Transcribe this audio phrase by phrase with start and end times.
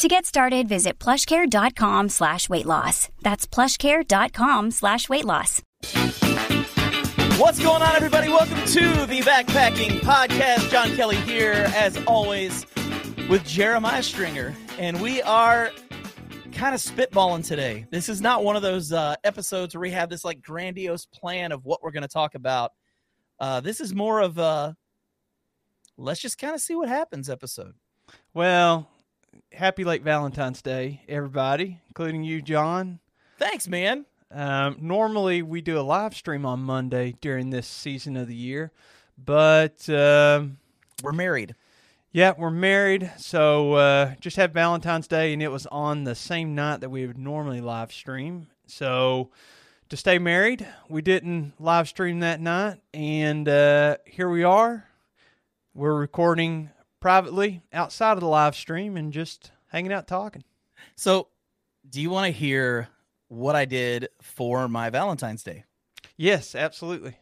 [0.00, 3.10] To get started, visit plushcare.com slash weight loss.
[3.20, 5.60] That's plushcare.com slash weight loss.
[7.36, 8.30] What's going on, everybody?
[8.30, 10.70] Welcome to the Backpacking Podcast.
[10.70, 12.64] John Kelly here, as always,
[13.28, 14.56] with Jeremiah Stringer.
[14.78, 15.70] And we are
[16.52, 17.84] kind of spitballing today.
[17.90, 21.52] This is not one of those uh, episodes where we have this like grandiose plan
[21.52, 22.72] of what we're going to talk about.
[23.38, 24.74] Uh, this is more of a
[25.98, 27.74] let's just kind of see what happens episode.
[28.32, 28.88] Well,
[29.52, 33.00] happy late Valentine's Day, everybody, including you, John.
[33.38, 34.06] Thanks, man.
[34.30, 38.70] Um, normally, we do a live stream on Monday during this season of the year,
[39.18, 40.58] but um,
[41.02, 41.54] We're married.
[42.12, 46.54] yeah, we're married, so uh, just had Valentine's Day, and it was on the same
[46.54, 48.46] night that we would normally live stream.
[48.66, 49.30] So
[49.88, 54.86] to stay married, we didn't live stream that night, and uh, here we are.
[55.74, 56.70] We're recording
[57.00, 60.44] privately outside of the live stream and just hanging out talking.
[60.96, 61.28] So,
[61.88, 62.88] do you want to hear
[63.28, 65.64] what I did for my Valentine's Day?
[66.16, 67.16] Yes, absolutely.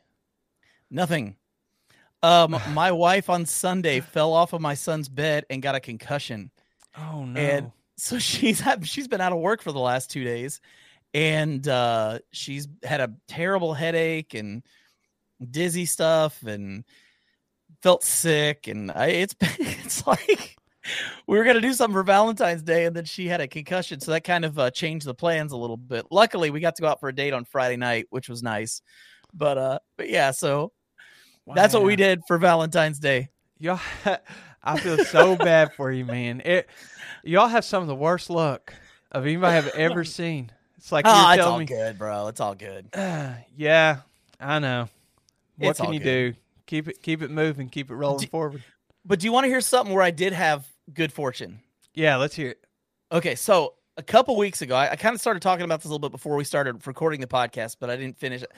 [0.90, 1.36] Nothing.
[2.22, 6.50] Um, my wife on Sunday fell off of my son's bed and got a concussion.
[6.96, 7.40] Oh no.
[7.40, 10.60] And so she's had, she's been out of work for the last two days,
[11.14, 14.64] and uh, she's had a terrible headache and
[15.48, 16.84] dizzy stuff, and
[17.82, 20.56] felt sick, and I, it's it's like
[21.26, 24.12] we were gonna do something for Valentine's Day, and then she had a concussion, so
[24.12, 26.06] that kind of uh, changed the plans a little bit.
[26.10, 28.82] Luckily, we got to go out for a date on Friday night, which was nice.
[29.34, 30.72] But uh, but yeah, so
[31.54, 33.28] that's what we did for Valentine's Day.
[33.58, 33.80] Y'all,
[34.62, 36.42] I feel so bad for you, man.
[36.44, 36.68] It,
[37.22, 38.74] y'all have some of the worst luck
[39.12, 40.50] of anybody I've ever seen.
[40.76, 42.28] It's like you're it's all telling me, good, bro.
[42.28, 42.88] It's all good.
[43.56, 43.98] yeah,
[44.40, 44.88] I know.
[45.58, 46.34] What It's can you good.
[46.34, 46.38] do?
[46.68, 48.62] Keep it, keep it moving, keep it rolling Do- forward.
[49.04, 50.64] But do you want to hear something where I did have
[50.94, 51.60] good fortune?
[51.94, 52.64] Yeah, let's hear it.
[53.10, 55.88] Okay, so a couple weeks ago, I, I kind of started talking about this a
[55.88, 58.52] little bit before we started recording the podcast, but I didn't finish it.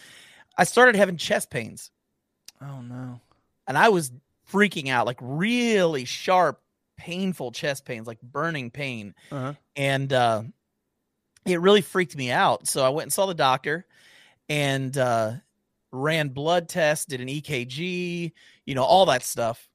[0.58, 1.90] I started having chest pains,
[2.60, 3.20] Oh no.
[3.66, 4.10] and I was
[4.52, 6.60] freaking out, like really sharp,
[6.98, 9.54] painful chest pains, like burning pain, Uh-huh.
[9.76, 10.42] and uh,
[11.46, 12.66] it really freaked me out.
[12.66, 13.86] So I went and saw the doctor,
[14.48, 15.34] and uh,
[15.92, 18.32] ran blood tests, did an EKG,
[18.66, 19.68] you know, all that stuff.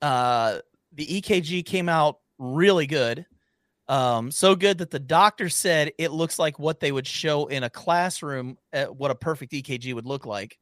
[0.00, 0.58] Uh,
[0.92, 3.26] the EKG came out really good.
[3.88, 7.64] Um, so good that the doctor said it looks like what they would show in
[7.64, 10.58] a classroom at what a perfect EKG would look like.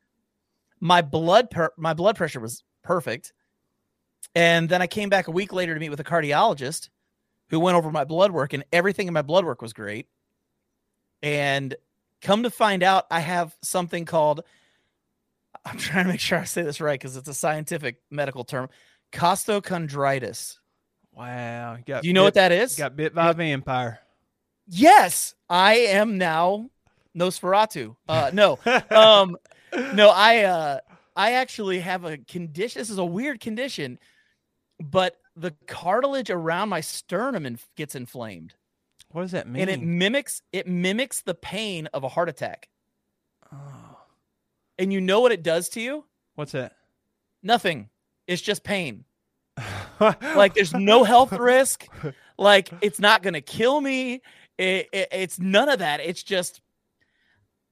[0.81, 3.33] My blood per- my blood pressure was perfect.
[4.35, 6.89] And then I came back a week later to meet with a cardiologist
[7.51, 10.07] who went over my blood work and everything in my blood work was great.
[11.23, 11.75] And
[12.23, 14.43] come to find out I have something called
[15.65, 18.69] I'm trying to make sure I say this right because it's a scientific medical term,
[19.13, 20.59] costochondritis.
[21.13, 21.79] Wow.
[21.85, 22.77] Do you know what that is?
[22.77, 24.01] Got bit by a vampire.
[24.69, 26.71] Yes, I am now
[27.17, 27.97] Nosferatu.
[28.09, 28.59] Uh, no,
[28.91, 29.37] um,
[29.95, 30.79] no, I uh,
[31.17, 32.81] I actually have a condition.
[32.81, 33.99] This is a weird condition,
[34.79, 38.55] but the cartilage around my sternum gets inflamed,
[39.13, 39.63] What does that mean?
[39.63, 42.69] and it mimics it mimics the pain of a heart attack.
[43.53, 43.99] oh,
[44.79, 46.05] And you know what it does to you?
[46.37, 46.75] what's that?
[47.43, 47.89] Nothing.
[48.27, 49.05] It's just pain.
[50.01, 51.87] Like there's no health risk.
[52.39, 54.23] Like it's not going to kill me.
[54.57, 56.01] It, it- it's none of that.
[56.01, 56.63] It's just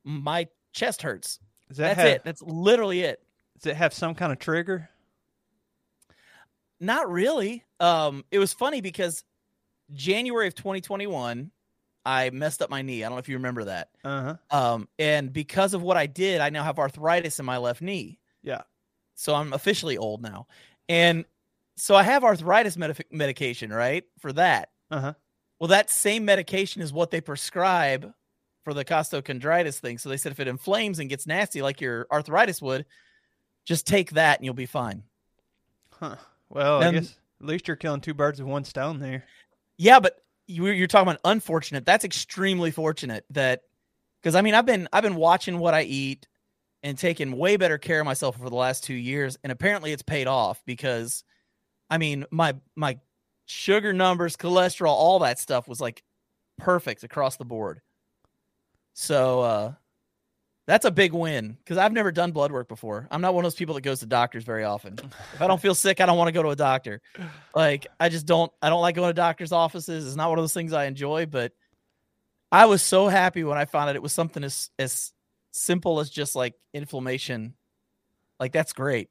[0.05, 1.39] my chest hurts.
[1.71, 2.23] That That's have, it.
[2.25, 3.23] That's literally it.
[3.61, 4.91] Does it have some kind of trigger?
[6.81, 7.65] Not really.
[7.81, 9.25] Um, it was funny because
[9.93, 11.51] January of 2021,
[12.05, 13.03] I messed up my knee.
[13.05, 13.89] I don't know if you remember that.
[14.05, 14.57] Uh huh.
[14.75, 18.19] Um, and because of what I did, I now have arthritis in my left knee.
[18.43, 18.63] Yeah.
[19.15, 20.47] So I'm officially old now.
[20.89, 21.25] And
[21.77, 24.05] so I have arthritis medic- medication, right?
[24.21, 24.71] For that.
[24.91, 25.15] Uh huh.
[25.61, 28.13] Well, that same medication is what they prescribe
[28.65, 29.99] for the costochondritis thing.
[29.99, 32.87] So they said if it inflames and gets nasty like your arthritis would,
[33.67, 35.03] just take that and you'll be fine.
[35.93, 36.17] Huh.
[36.49, 39.25] Well, I Um, guess at least you're killing two birds with one stone there.
[39.79, 40.17] Yeah, but
[40.47, 41.87] you, you're talking about unfortunate.
[41.87, 43.63] That's extremely fortunate that
[44.21, 46.27] because I mean I've been I've been watching what I eat
[46.83, 50.03] and taking way better care of myself for the last two years, and apparently it's
[50.03, 51.25] paid off because
[51.89, 52.99] I mean my my
[53.47, 56.03] sugar numbers, cholesterol, all that stuff was like
[56.59, 57.81] perfect across the board.
[58.95, 59.73] So uh
[60.69, 63.09] That's a big win because I've never done blood work before.
[63.11, 64.99] I'm not one of those people that goes to doctors very often.
[65.33, 67.01] If I don't feel sick, I don't want to go to a doctor.
[67.55, 68.53] Like I just don't.
[68.61, 70.07] I don't like going to doctors' offices.
[70.07, 71.25] It's not one of those things I enjoy.
[71.25, 71.53] But
[72.53, 75.15] I was so happy when I found out it was something as as
[75.53, 77.55] simple as just like inflammation.
[78.39, 79.09] Like that's great.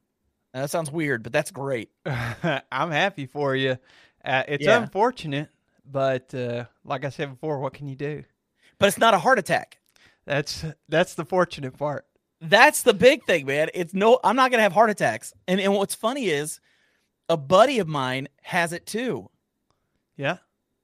[0.53, 1.89] And that sounds weird, but that's great.
[2.05, 3.77] I'm happy for you.
[4.23, 4.81] Uh, it's Yeah.
[4.83, 5.49] unfortunate,
[5.91, 8.23] but uh, like I said before, what can you do?
[8.77, 9.79] But it's not a heart attack.
[10.27, 12.05] That's that's the fortunate part.
[12.41, 13.69] That's the big thing, man.
[13.73, 15.33] It's no, I'm not gonna have heart attacks.
[15.47, 16.59] And and what's funny is,
[17.29, 19.29] a buddy of mine has it too.
[20.17, 20.37] Yeah.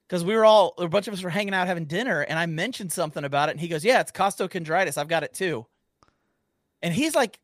[0.07, 2.45] Because we were all a bunch of us were hanging out having dinner, and I
[2.45, 4.97] mentioned something about it, and he goes, "Yeah, it's costochondritis.
[4.97, 5.65] I've got it too."
[6.81, 7.39] And he's like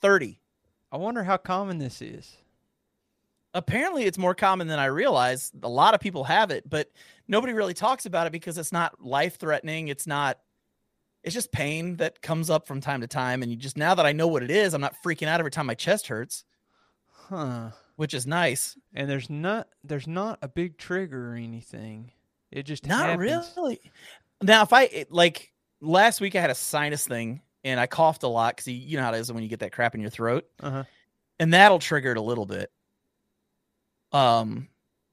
[0.00, 0.40] thirty.
[0.90, 2.36] I wonder how common this is.
[3.54, 5.54] Apparently, it's more common than I realized.
[5.62, 6.90] A lot of people have it, but
[7.28, 9.86] nobody really talks about it because it's not life threatening.
[9.86, 10.38] It's not.
[11.22, 14.04] It's just pain that comes up from time to time, and you just now that
[14.06, 16.44] I know what it is, I'm not freaking out every time my chest hurts,
[17.28, 17.70] Huh.
[17.96, 18.76] which is nice.
[18.94, 22.10] And there's not there's not a big trigger or anything.
[22.50, 23.52] It just Not happens.
[23.56, 23.80] really.
[24.42, 28.24] Now, if I it- like last week, I had a sinus thing and I coughed
[28.24, 30.10] a lot because you know how it is when you get that crap in your
[30.10, 30.82] throat, Uh-huh.
[31.38, 32.72] and that'll trigger it a little bit.
[34.10, 34.68] Um,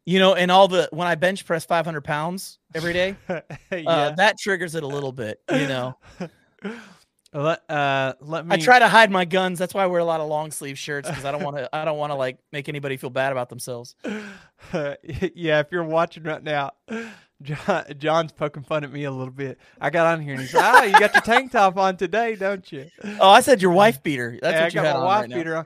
[0.10, 3.42] you know, and all the when I bench press 500 pounds every day, uh,
[3.72, 4.12] yeah.
[4.18, 5.40] that triggers it a little bit.
[5.52, 5.98] You know,
[7.34, 9.60] let uh let me I try to hide my guns.
[9.60, 11.70] That's why I wear a lot of long sleeve shirts because I don't want to.
[11.76, 13.96] I don't want to like make anybody feel bad about themselves.
[14.74, 16.72] yeah, if you're watching right now,
[17.44, 19.60] John, John's poking fun at me a little bit.
[19.80, 22.36] I got on here and he's like, "Ah, you got your tank top on today,
[22.36, 22.90] don't you?"
[23.20, 24.40] Oh, I said your wife beater.
[24.42, 25.58] That's yeah, what you I got had my on wife right now.
[25.60, 25.66] on.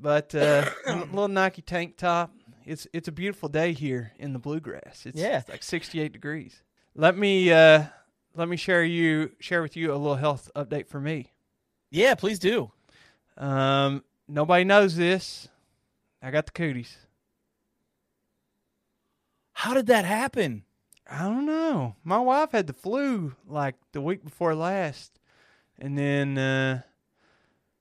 [0.00, 2.32] But uh, a little Nike tank top.
[2.66, 5.06] It's it's a beautiful day here in the bluegrass.
[5.06, 5.38] It's, Yeah.
[5.38, 6.62] it's like 68 degrees.
[6.94, 7.84] Let me uh,
[8.34, 11.32] let me share you share with you a little health update for me.
[11.90, 12.70] Yeah, please do.
[13.36, 15.48] Um, nobody knows this.
[16.22, 16.96] I got the cooties.
[19.52, 20.64] How did that happen?
[21.10, 21.96] I don't know.
[22.04, 25.18] My wife had the flu like the week before last,
[25.78, 26.82] and then uh,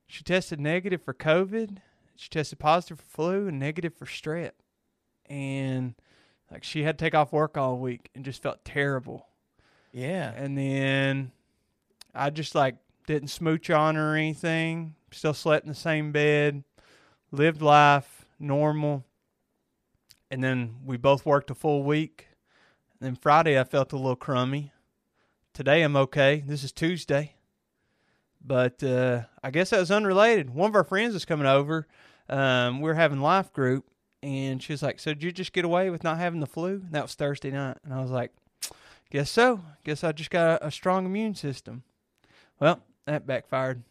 [0.07, 1.77] she tested negative for COVID.
[2.15, 4.51] She tested positive for flu and negative for strep,
[5.31, 5.95] and
[6.51, 9.25] like she had to take off work all week and just felt terrible.
[9.93, 10.31] Yeah.
[10.35, 11.31] And then
[12.13, 12.75] I just like
[13.07, 14.95] didn't smooch on her or anything.
[15.11, 16.63] Still slept in the same bed,
[17.31, 19.05] lived life normal.
[20.29, 22.27] And then we both worked a full week.
[22.99, 24.73] And then Friday I felt a little crummy.
[25.53, 26.43] Today I'm okay.
[26.45, 27.35] This is Tuesday.
[28.43, 30.49] But uh, I guess that was unrelated.
[30.49, 31.87] One of our friends is coming over.
[32.27, 33.85] Um, We're having life group,
[34.23, 36.81] and she was like, "So did you just get away with not having the flu?"
[36.85, 38.31] And that was Thursday night, and I was like,
[39.11, 39.59] Guess so.
[39.83, 41.83] Guess I just got a, a strong immune system.
[42.59, 43.83] Well, that backfired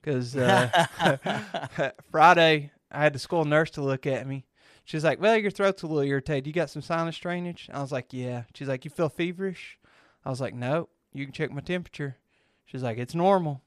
[0.00, 4.44] because uh, Friday I had the school nurse to look at me.
[4.84, 6.46] She's like, "Well, your throat's a little irritated.
[6.46, 9.78] You got some sinus drainage?" I was like, "Yeah." She's like, "You feel feverish?"
[10.24, 12.16] I was like, "No." You can check my temperature.
[12.64, 13.60] She's like, "It's normal."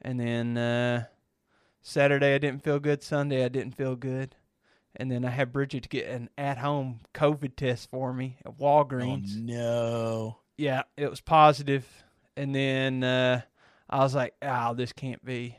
[0.00, 1.06] And then uh,
[1.82, 3.02] Saturday I didn't feel good.
[3.02, 4.36] Sunday I didn't feel good.
[4.98, 9.34] And then I had Bridget to get an at-home COVID test for me at Walgreens
[9.36, 10.38] Oh, no.
[10.56, 11.86] yeah, it was positive.
[12.36, 13.42] And then uh,
[13.90, 15.58] I was like, oh, this can't be.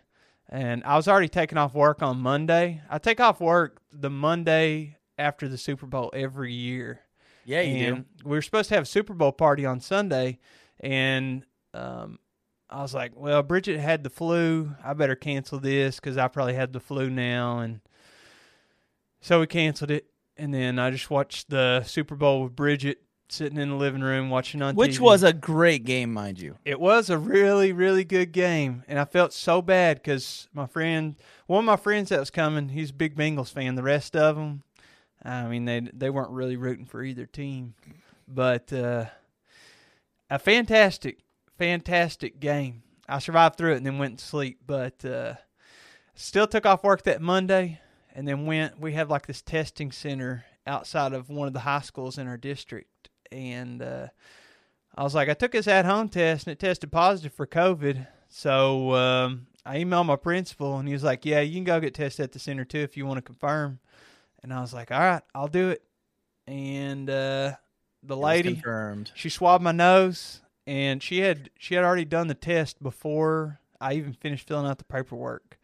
[0.49, 2.81] And I was already taking off work on Monday.
[2.89, 7.01] I take off work the Monday after the Super Bowl every year.
[7.45, 10.39] Yeah, you and we were supposed to have a Super Bowl party on Sunday.
[10.79, 12.19] And um,
[12.69, 14.71] I was like, well, Bridget had the flu.
[14.83, 17.59] I better cancel this because I probably had the flu now.
[17.59, 17.79] And
[19.27, 20.05] so we canceled it.
[20.37, 24.29] And then I just watched the Super Bowl with Bridget sitting in the living room
[24.29, 24.75] watching on.
[24.75, 25.01] Which TV.
[25.01, 26.57] was a great game, mind you.
[26.63, 31.15] It was a really, really good game, and I felt so bad because my friend,
[31.47, 33.75] one of my friends that was coming, he's a big Bengals fan.
[33.75, 34.63] The rest of them,
[35.23, 37.73] I mean, they they weren't really rooting for either team,
[38.27, 39.05] but uh,
[40.29, 41.19] a fantastic,
[41.57, 42.83] fantastic game.
[43.09, 45.33] I survived through it and then went to sleep, but uh,
[46.15, 47.81] still took off work that Monday,
[48.17, 48.77] and then went.
[48.81, 52.37] We have like this testing center outside of one of the high schools in our
[52.37, 53.81] district, and.
[53.81, 54.07] Uh,
[54.99, 58.07] I was like, I took his at home test and it tested positive for COVID.
[58.29, 61.93] So um, I emailed my principal and he was like, Yeah, you can go get
[61.93, 63.77] tested at the center too if you want to confirm.
[64.41, 65.83] And I was like, All right, I'll do it.
[66.47, 67.53] And uh,
[68.01, 69.11] the It lady, confirmed.
[69.13, 73.93] she swabbed my nose and she had she had already done the test before I
[73.93, 75.56] even finished filling out the paperwork.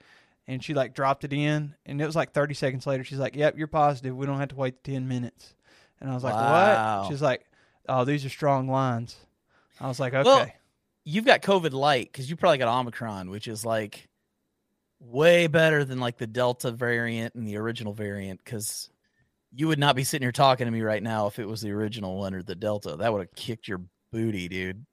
[0.47, 3.03] And she like dropped it in and it was like 30 seconds later.
[3.03, 4.15] She's like, Yep, you're positive.
[4.15, 5.55] We don't have to wait 10 minutes.
[6.01, 7.01] And I was like, Wow.
[7.01, 7.09] What?
[7.09, 7.45] She's like,
[7.87, 9.15] Oh, these are strong lines.
[9.79, 10.23] I was like, Okay.
[10.23, 10.51] Well,
[11.05, 14.09] you've got COVID light because you probably got Omicron, which is like
[14.99, 18.43] way better than like the Delta variant and the original variant.
[18.43, 18.89] Because
[19.55, 21.71] you would not be sitting here talking to me right now if it was the
[21.71, 22.95] original one or the Delta.
[22.97, 23.81] That would have kicked your
[24.11, 24.85] booty, dude.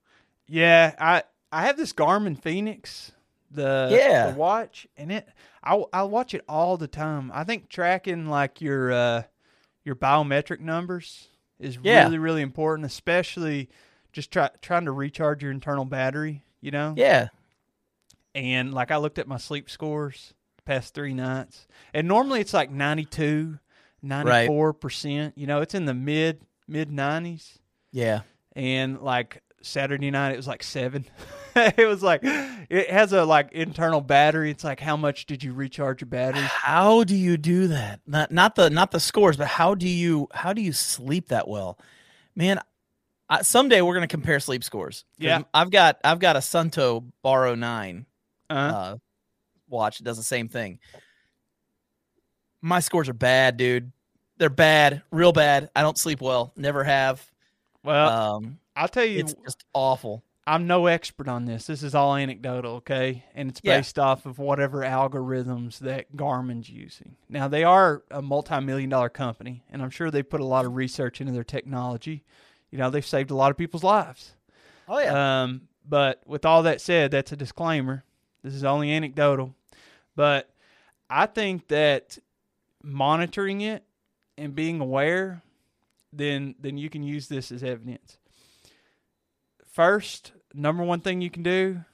[0.46, 3.12] Yeah, I I have this Garmin Fenix,
[3.50, 4.30] the Yeah.
[4.30, 5.28] the watch, and it
[5.62, 7.30] I I watch it all the time.
[7.34, 9.22] I think tracking like your uh
[9.84, 11.28] your biometric numbers
[11.58, 12.04] is Yeah.
[12.04, 13.68] really really important, especially
[14.12, 16.42] just try trying to recharge your internal battery.
[16.60, 17.28] You know, Yeah.
[18.34, 22.70] and like I looked at my sleep scores past three nights, and normally it's like
[22.70, 23.58] 92,
[24.02, 25.36] 94 percent.
[25.36, 27.58] You know, it's in the mid mid nineties
[27.92, 28.20] Yeah.
[28.54, 31.04] and like Saturday night it was like seven.
[31.76, 34.50] it was like it has a like internal battery.
[34.50, 36.42] It's like how much did you recharge your battery?
[36.42, 38.00] How do you do that?
[38.06, 41.48] Not not the not the scores, but how do you how do you sleep that
[41.48, 41.78] well?
[42.34, 42.60] Man,
[43.28, 45.04] I, someday we're gonna compare sleep scores.
[45.18, 45.42] Yeah.
[45.54, 48.06] I've got I've got a Suunto Baro Nine
[48.48, 48.96] Uh, uh,
[49.68, 50.00] watch.
[50.00, 50.78] It does the same thing.
[52.62, 53.92] My scores are bad, dude.
[54.36, 55.70] They're bad, real bad.
[55.76, 56.52] I don't sleep well.
[56.56, 57.24] Never have.
[57.84, 60.22] well, Um, I'll tell you, it's just awful.
[60.46, 61.66] I'm no expert on this.
[61.66, 63.24] This is all anecdotal, okay?
[63.34, 63.76] And it's Yeah.
[63.78, 67.16] based off of whatever algorithms that Garmin's using.
[67.28, 70.74] Now they are a multi-million dollar company, and I'm sure they put a lot of
[70.74, 72.24] research into their technology.
[72.70, 74.32] You know, they've saved a lot of people's lives.
[74.88, 75.42] Oh yeah.
[75.42, 78.04] Um, but with all that said, that's a disclaimer.
[78.42, 79.54] This is only anecdotal.
[80.16, 80.50] But
[81.08, 82.18] I think that
[82.82, 83.84] monitoring it
[84.38, 85.42] and being aware,
[86.12, 88.18] then then you can use this as evidence.
[89.80, 91.86] First, number one thing you can do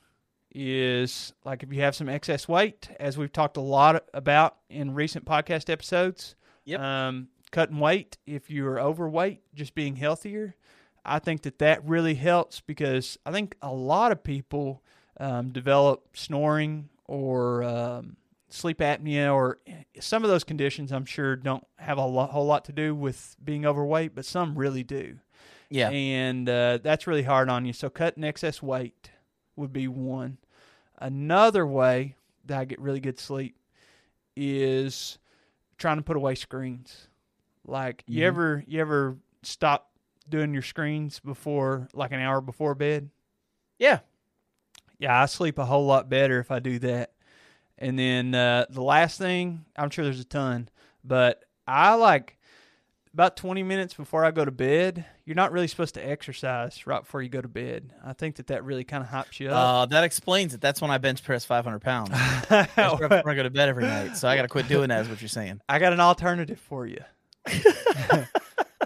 [0.52, 4.92] is like if you have some excess weight, as we've talked a lot about in
[4.92, 6.34] recent podcast episodes.
[6.64, 6.80] Yep.
[6.80, 10.56] Um, cutting weight if you're overweight, just being healthier.
[11.04, 14.82] I think that that really helps because I think a lot of people
[15.20, 18.16] um, develop snoring or um,
[18.48, 19.60] sleep apnea or
[20.00, 20.90] some of those conditions.
[20.90, 24.58] I'm sure don't have a lot, whole lot to do with being overweight, but some
[24.58, 25.20] really do,
[25.70, 25.90] yeah.
[25.90, 27.72] and uh, that's really hard on you.
[27.72, 29.10] So cutting excess weight
[29.56, 30.38] would be one.
[30.98, 33.56] Another way that I get really good sleep
[34.36, 35.18] is
[35.78, 37.08] trying to put away screens.
[37.66, 38.26] Like you Mhm.
[38.26, 39.90] ever you ever stop
[40.28, 43.10] doing your screens before like an hour before bed?
[43.78, 44.00] Yeah.
[44.98, 47.12] Yeah, I sleep a whole lot better if I do that.
[47.78, 50.70] And then uh, the last thing, I'm sure there's a ton,
[51.04, 52.35] but I like
[53.16, 55.06] about 20 minutes before I go to bed.
[55.24, 57.90] You're not really supposed to exercise right before you go to bed.
[58.04, 59.54] I think that that really kind of hypes you up.
[59.54, 60.60] Uh, that explains it.
[60.60, 62.10] That's when I bench press 500 pounds.
[62.50, 64.18] That's right before I go to bed every night.
[64.18, 65.00] So I got to quit doing that.
[65.00, 65.62] Is what you're saying?
[65.66, 67.00] I got an alternative for you.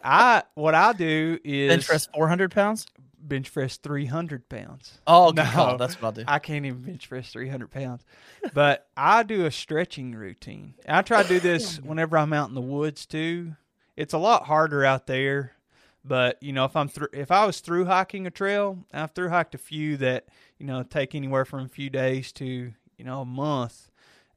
[0.04, 2.87] I what I do is Bench press 400 pounds.
[3.20, 4.99] bench press 300 pounds.
[5.06, 5.50] Oh good No.
[5.50, 5.76] call.
[5.76, 6.25] That's what I'll do.
[6.26, 8.04] I can't even bench press 300 pounds.
[8.54, 10.75] But I do a stretching routine.
[10.88, 13.56] I try to do this whenever I'm out in the woods too.
[13.97, 15.52] It's a lot harder out there,
[16.04, 19.28] but you know, if I'm through, if I was through hiking a trail, I've through
[19.28, 20.26] hiked a few that
[20.59, 23.90] you know take anywhere from a few days to you know a month,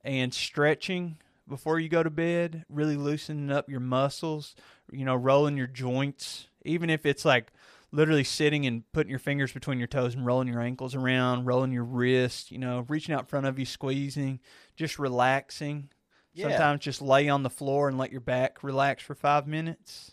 [0.03, 1.17] and stretching
[1.47, 4.55] before you go to bed, really loosening up your muscles,
[4.91, 7.51] you know, rolling your joints, even if it's like
[7.91, 11.71] literally sitting and putting your fingers between your toes and rolling your ankles around, rolling
[11.71, 14.39] your wrist, you know, reaching out in front of you, squeezing,
[14.75, 15.89] just relaxing.
[16.33, 16.49] Yeah.
[16.49, 20.11] Sometimes just lay on the floor and let your back relax for five minutes.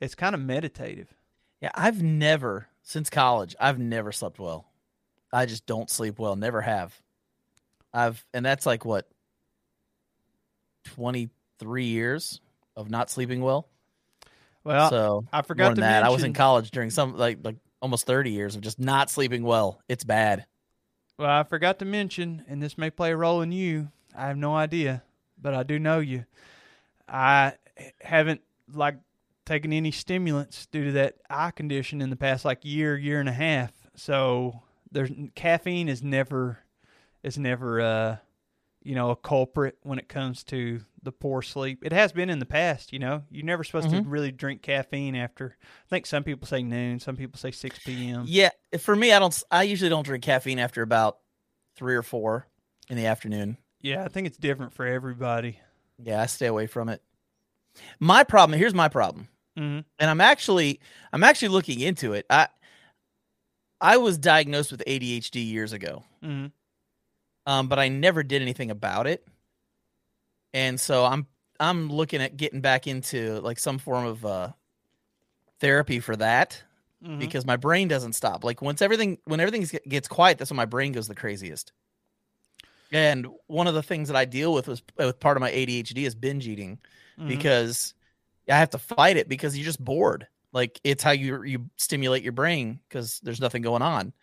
[0.00, 1.14] It's kind of meditative.
[1.60, 3.54] Yeah, I've never since college.
[3.60, 4.66] I've never slept well.
[5.32, 6.36] I just don't sleep well.
[6.36, 7.00] Never have.
[7.92, 9.08] I've and that's like what
[10.84, 12.40] twenty three years
[12.76, 13.68] of not sleeping well.
[14.64, 15.90] Well, so I forgot to that.
[15.90, 16.06] mention.
[16.06, 19.42] I was in college during some like like almost thirty years of just not sleeping
[19.42, 19.80] well.
[19.88, 20.46] It's bad.
[21.18, 23.90] Well, I forgot to mention, and this may play a role in you.
[24.16, 25.02] I have no idea,
[25.40, 26.24] but I do know you.
[27.08, 27.54] I
[28.00, 28.42] haven't
[28.72, 28.96] like
[29.46, 33.28] taken any stimulants due to that eye condition in the past like year, year and
[33.28, 33.72] a half.
[33.94, 36.58] So there's caffeine is never
[37.22, 38.16] is never uh
[38.82, 41.84] you know a culprit when it comes to the poor sleep.
[41.84, 43.22] It has been in the past, you know.
[43.30, 45.56] You're never supposed to really drink caffeine after.
[45.62, 48.24] I think some people say noon, some people say 6 p.m.
[48.26, 49.42] Yeah, for me, I don't.
[49.50, 51.18] I usually don't drink caffeine after about
[51.76, 52.46] three or four
[52.88, 53.56] in the afternoon.
[53.80, 55.58] Yeah, I think it's different for everybody.
[55.98, 57.02] Yeah, I stay away from it.
[58.00, 60.80] My problem here's my problem, hmm and I'm actually
[61.12, 62.26] I'm actually looking into it.
[62.30, 62.48] I
[63.80, 66.46] I was diagnosed with ADHD years ago, hmm
[67.46, 69.26] um, but I never did anything about it,
[70.52, 71.26] and so I'm
[71.60, 74.52] I'm looking at getting back into like some form of uh,
[75.60, 76.62] therapy for that.
[77.04, 77.20] Mhm.
[77.20, 78.42] because my brain doesn't stop.
[78.42, 81.72] Like once everything when everything gets quiet, that's when my brain goes the craziest.
[82.92, 86.06] And one of the things that I deal with was with part of my ADHD
[86.06, 86.78] is binge eating
[87.18, 87.28] Mhm.
[87.28, 87.94] because
[88.48, 90.26] I have to fight it because you're just bored.
[90.52, 94.14] Like it's how you you stimulate your brain because there's nothing going on.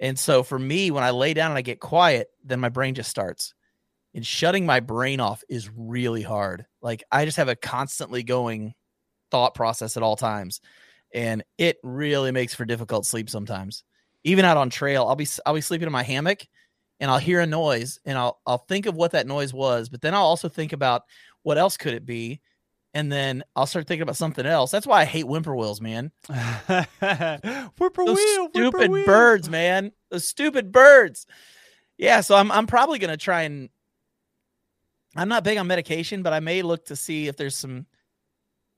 [0.00, 2.94] And so for me, when I lay down and I get quiet, then my brain
[2.94, 3.54] just starts.
[4.14, 6.66] And shutting my brain off is really hard.
[6.82, 8.74] Like I just have a constantly going
[9.30, 10.60] thought process at all times.
[11.14, 13.84] And it really makes for difficult sleep sometimes.
[14.24, 16.46] Even out on trail, I'll be I'll be sleeping in my hammock
[17.00, 20.00] and I'll hear a noise and I'll I'll think of what that noise was, but
[20.00, 21.02] then I'll also think about
[21.42, 22.40] what else could it be?
[22.94, 24.70] And then I'll start thinking about something else.
[24.70, 26.10] That's why I hate whippoorwills, man.
[27.78, 29.06] Whippoorwill, Those stupid whippoorwill.
[29.06, 29.92] birds, man.
[30.10, 31.26] Those stupid birds.
[31.98, 33.68] Yeah, so I'm I'm probably gonna try and
[35.16, 37.86] I'm not big on medication, but I may look to see if there's some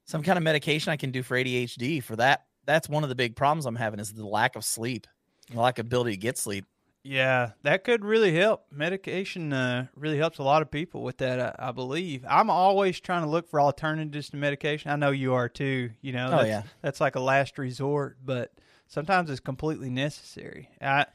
[0.07, 2.47] some kind of medication I can do for ADHD for that.
[2.67, 5.07] That's one of the big problems I'm having is the lack of sleep,
[5.51, 6.65] the lack of ability to get sleep.
[7.03, 8.67] Yeah, that could really help.
[8.71, 12.25] Medication uh, really helps a lot of people with that, I, I believe.
[12.29, 14.91] I'm always trying to look for alternatives to medication.
[14.91, 15.91] I know you are too.
[16.03, 16.63] You know, Oh, that's, yeah.
[16.83, 18.53] that's like a last resort, but
[18.87, 20.69] sometimes it's completely necessary.
[20.81, 21.07] I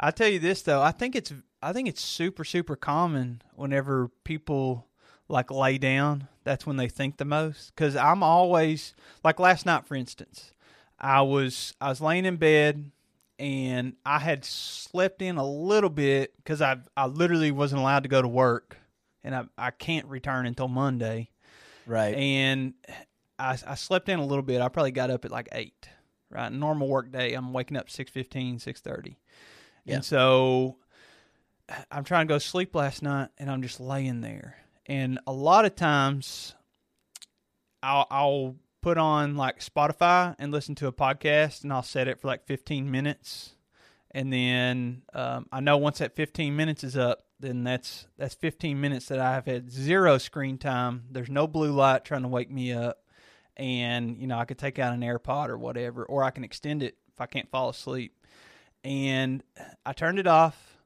[0.00, 4.08] I tell you this though, I think it's I think it's super super common whenever
[4.24, 4.88] people
[5.28, 6.26] like lay down.
[6.42, 7.72] That's when they think the most.
[7.76, 10.52] Because I'm always like last night, for instance,
[10.98, 12.90] I was I was laying in bed
[13.42, 18.08] and I had slept in a little bit because I I literally wasn't allowed to
[18.08, 18.76] go to work,
[19.24, 21.28] and I I can't return until Monday,
[21.84, 22.14] Right.
[22.14, 22.74] and
[23.38, 24.60] I I slept in a little bit.
[24.60, 25.88] I probably got up at like eight.
[26.30, 27.34] Right, normal work day.
[27.34, 29.16] I'm waking up 6.15, 6.30.
[29.84, 29.96] Yeah.
[29.96, 30.78] and so
[31.90, 34.56] I'm trying to go to sleep last night, and I'm just laying there.
[34.86, 36.54] And a lot of times,
[37.82, 42.20] I'll I'll put on like Spotify and listen to a podcast, and I'll set it
[42.20, 43.54] for like 15 minutes,
[44.10, 48.80] and then um, I know once that 15 minutes is up, then that's that's 15
[48.80, 51.04] minutes that I've had zero screen time.
[51.10, 52.98] There's no blue light trying to wake me up,
[53.56, 56.82] and you know I could take out an AirPod or whatever, or I can extend
[56.82, 58.14] it if I can't fall asleep.
[58.84, 59.44] And
[59.86, 60.76] I turned it off,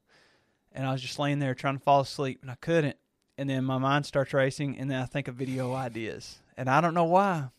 [0.71, 2.97] and I was just laying there trying to fall asleep, and I couldn't.
[3.39, 6.81] And then my mind starts racing, and then I think of video ideas, and I
[6.81, 7.49] don't know why,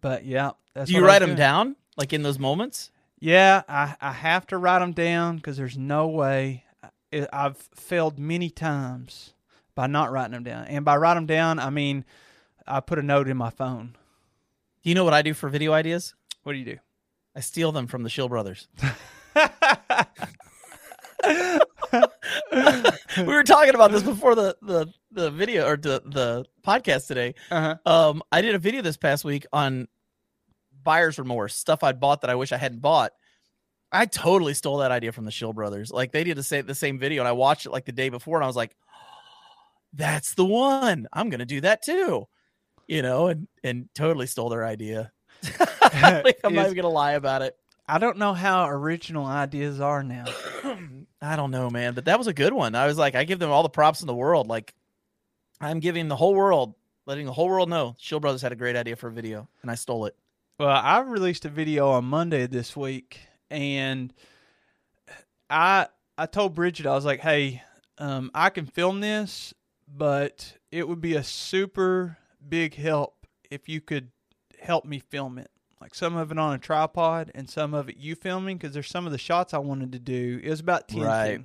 [0.00, 1.38] but yeah, that's Do you what I was write them doing.
[1.38, 2.90] down like in those moments?
[3.18, 6.64] Yeah, I, I have to write them down because there's no way.
[7.32, 9.32] I've failed many times
[9.74, 10.66] by not writing them down.
[10.66, 12.04] And by write them down, I mean
[12.66, 13.96] I put a note in my phone.
[14.82, 16.14] Do you know what I do for video ideas?
[16.42, 16.76] What do you do?
[17.34, 18.68] I steal them from the Shill brothers.
[23.18, 27.34] we were talking about this before the the the video or the the podcast today.
[27.50, 27.76] uh-huh.
[27.86, 29.88] Um, I did a video this past week on
[30.82, 33.12] buyer's remorse, stuff I'd bought that I wish I hadn't bought.
[33.92, 35.90] I totally stole that idea from the Shill brothers.
[35.90, 38.08] Like they did the same the same video, and I watched it like the day
[38.08, 38.76] before, and I was like,
[39.92, 41.06] "That's the one.
[41.12, 42.26] I'm gonna do that too."
[42.88, 45.12] You know, and and totally stole their idea.
[46.02, 47.56] like, I'm not even gonna lie about it.
[47.88, 50.24] I don't know how original ideas are now.
[51.22, 52.74] I don't know, man, but that was a good one.
[52.74, 54.48] I was like, I give them all the props in the world.
[54.48, 54.74] Like,
[55.60, 56.74] I'm giving the whole world,
[57.06, 59.70] letting the whole world know, Shield Brothers had a great idea for a video, and
[59.70, 60.16] I stole it.
[60.58, 63.20] Well, I released a video on Monday this week,
[63.50, 64.12] and
[65.48, 67.62] I I told Bridget I was like, "Hey,
[67.98, 69.54] um, I can film this,
[69.86, 74.10] but it would be a super big help if you could
[74.60, 75.50] help me film it.
[75.86, 78.88] Like some of it on a tripod and some of it you filming, because there's
[78.90, 80.40] some of the shots I wanted to do.
[80.42, 81.40] It was about tenting, Right.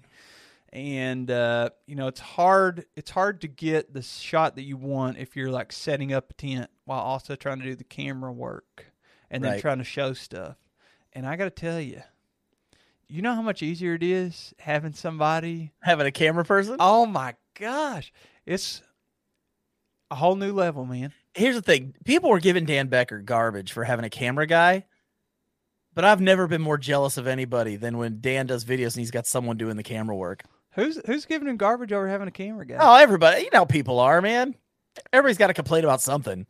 [0.74, 2.86] and uh, you know it's hard.
[2.96, 6.34] It's hard to get the shot that you want if you're like setting up a
[6.34, 8.88] tent while also trying to do the camera work
[9.30, 9.62] and then Right.
[9.62, 10.56] trying to show stuff.
[11.14, 12.02] And I got to tell you,
[13.08, 15.72] you know how much easier it is having somebody.
[15.84, 16.78] Having a camera person.
[16.80, 18.12] Oh my gosh,
[18.48, 18.82] it's
[20.10, 21.14] a whole new level, man.
[21.34, 24.86] Here's the thing: people were giving Dan Becker garbage for having a camera guy,
[25.94, 29.12] but I've never been more jealous of anybody than when Dan does videos and he's
[29.12, 30.44] got someone doing the camera work.
[30.74, 32.78] Who's who's giving him garbage over having a camera guy?
[32.80, 34.56] Oh, everybody, you know people are, man.
[35.14, 36.46] Everybody's got to complain about something.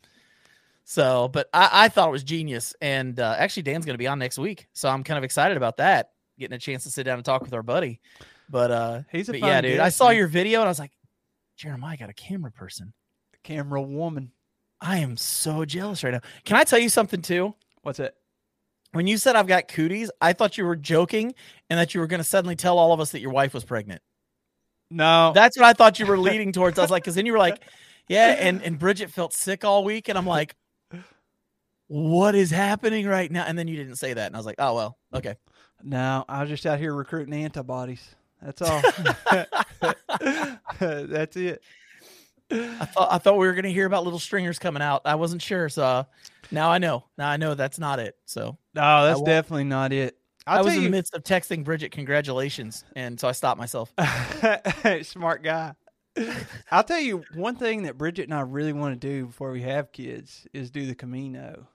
[0.83, 4.07] So, but I, I thought it was genius, and uh, actually, Dan's going to be
[4.07, 6.11] on next week, so I'm kind of excited about that.
[6.39, 8.01] Getting a chance to sit down and talk with our buddy.
[8.49, 10.91] But uh, He's a but yeah, dude, I saw your video and I was like,
[11.55, 12.93] Jeremiah got a camera person.
[13.33, 14.31] a camera woman.
[14.81, 16.21] I am so jealous right now.
[16.43, 17.53] Can I tell you something too?
[17.83, 18.15] What's it?
[18.93, 21.33] When you said I've got cooties, I thought you were joking
[21.69, 23.63] and that you were going to suddenly tell all of us that your wife was
[23.63, 24.01] pregnant.
[24.89, 26.77] No, That's what I thought you were leading towards.
[26.77, 27.61] I was like, because then you were like,
[28.09, 30.53] yeah, and and Bridget felt sick all week, and I'm like,
[31.87, 33.45] what is happening right now?
[33.45, 34.27] And then you didn't say that.
[34.27, 35.35] And I was like, oh, well, okay.
[35.81, 38.15] No, I was just out here recruiting antibodies.
[38.41, 38.81] That's all.
[40.79, 41.61] That's it.
[42.51, 45.01] I thought I thought we were going to hear about little stringers coming out.
[45.05, 46.03] I wasn't sure, so uh,
[46.51, 47.05] now I know.
[47.17, 48.15] Now I know that's not it.
[48.25, 50.17] So No, that's definitely not it.
[50.47, 53.59] I'll i was in you, the midst of texting Bridget congratulations, and so I stopped
[53.59, 53.93] myself.
[55.03, 55.73] smart guy.
[56.71, 59.61] I'll tell you one thing that Bridget and I really want to do before we
[59.61, 61.67] have kids is do the Camino.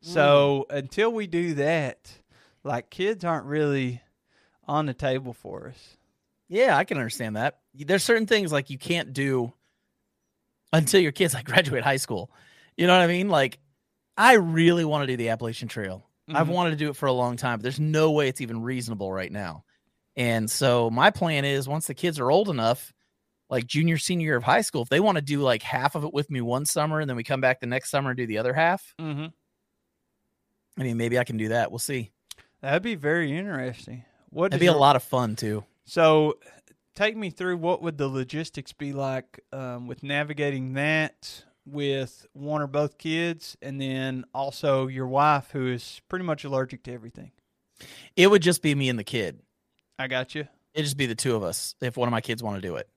[0.00, 2.12] So until we do that,
[2.62, 4.00] like kids aren't really
[4.66, 5.96] on the table for us.
[6.48, 7.58] Yeah, I can understand that.
[7.74, 9.52] There's certain things like you can't do
[10.72, 12.30] until your kids like graduate high school.
[12.76, 13.28] You know what I mean?
[13.28, 13.58] Like,
[14.16, 16.04] I really want to do the Appalachian Trail.
[16.28, 16.52] I've Mhm.
[16.52, 19.10] wanted to do it for a long time, but there's no way it's even reasonable
[19.12, 19.64] right now.
[20.16, 22.92] And so my plan is once the kids are old enough,
[23.48, 26.04] like junior, senior year of high school, if they want to do like half of
[26.04, 28.26] it with me one summer and then we come back the next summer and do
[28.26, 29.26] the other half, Mm-hmm.
[30.78, 31.70] I mean, maybe I can do that.
[31.72, 32.10] We'll see.
[32.60, 34.04] That'd be very interesting.
[34.30, 35.64] What It'd does be a lot of fun too.
[35.86, 36.34] So,
[36.98, 42.60] take me through what would the logistics be like um, with navigating that with one
[42.60, 47.30] or both kids, and then also your wife, who is pretty much allergic to everything.
[48.16, 49.40] It would just be me and the kid.
[49.98, 50.48] I got you.
[50.74, 52.76] It'd just be the two of us if one of my kids want to do
[52.76, 52.88] it.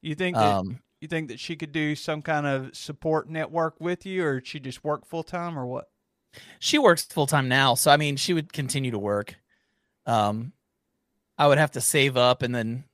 [0.00, 3.80] You think that Um, you think that she could do some kind of support network
[3.80, 5.90] with you, or she just work full time, or what?
[6.58, 9.34] she works full time now, so I mean, she would continue to work.
[10.06, 10.52] Um,
[11.36, 12.84] I would have to save up and then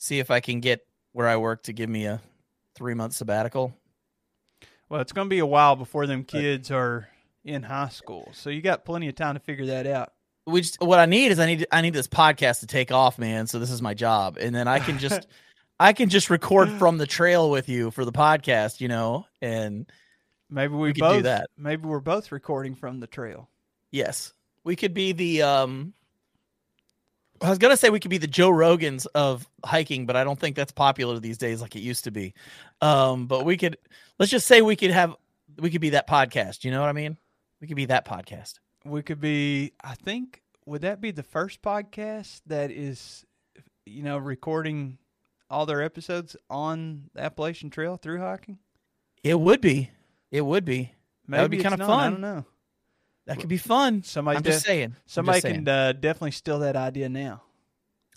[0.00, 2.20] see if I can get where I work to give me a
[2.74, 3.72] three month sabbatical.
[4.88, 7.08] Well, it's going to be a while before them kids are
[7.44, 10.12] in high school, so you got plenty of time to figure that out.
[10.46, 13.18] We just, what I need is I need I need this podcast to take off,
[13.18, 13.46] man.
[13.46, 15.28] So this is my job, and then I can just
[15.78, 19.26] I can just record from the trail with you for the podcast, you know.
[19.40, 19.86] And
[20.52, 21.50] Maybe we, We both do that.
[21.56, 23.48] Maybe we're both recording from the trail.
[23.92, 24.32] yes,
[24.64, 25.94] we could be the um.
[27.42, 30.38] I was gonna say we could be the Joe Rogans of hiking, but I don't
[30.38, 32.34] think that's popular these days like it used to be.
[32.82, 33.78] Um, but we could
[34.18, 35.16] let's just say we could have
[35.58, 36.64] we could be that podcast.
[36.64, 37.16] You know what I mean?
[37.60, 38.58] We could be that podcast.
[38.84, 39.72] We could be.
[39.82, 43.24] I think would that be the first podcast that is,
[43.86, 44.98] you know, recording
[45.48, 48.58] all their episodes on the Appalachian Trail through hiking?
[49.22, 49.90] It would be.
[50.30, 50.94] It would be.
[51.26, 52.00] Maybe That would be kinda fun.
[52.00, 52.44] I don't know.
[53.30, 54.02] That could be fun.
[54.02, 54.84] Somebody, I'm just saying.
[54.86, 55.54] I'm just somebody saying.
[55.64, 57.42] can uh, definitely steal that idea now.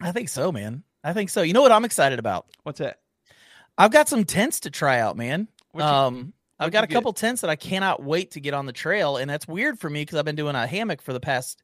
[0.02, 0.84] I think so, man.
[1.04, 1.44] I think so.
[1.44, 2.48] You know what I'm excited about?
[2.64, 3.00] What's that?
[3.78, 5.48] I've got some tents to try out, man.
[5.72, 6.96] What'd you- um, I've got a get?
[6.96, 9.90] couple tents that I cannot wait to get on the trail, and that's weird for
[9.90, 11.62] me because I've been doing a hammock for the past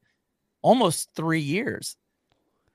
[0.61, 1.95] almost three years.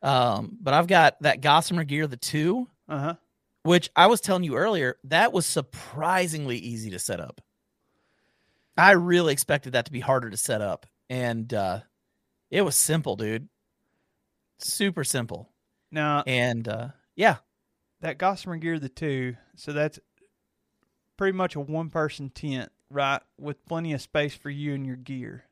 [0.03, 3.15] Um, but I've got that Gossamer Gear, the two, Uh huh.
[3.63, 7.41] which I was telling you earlier, that was surprisingly easy to set up.
[8.77, 11.81] I really expected that to be harder to set up, and uh,
[12.51, 13.49] it was simple, dude.
[14.59, 15.51] Super simple,
[15.91, 17.37] Now and uh, yeah,
[18.01, 19.99] that Gossamer Gear, the two, so that's
[21.17, 25.45] pretty much a one-person tent, right, with plenty of space for you and your gear.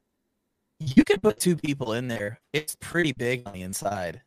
[0.79, 2.41] you could put two people in there.
[2.53, 4.23] It's pretty big on the inside.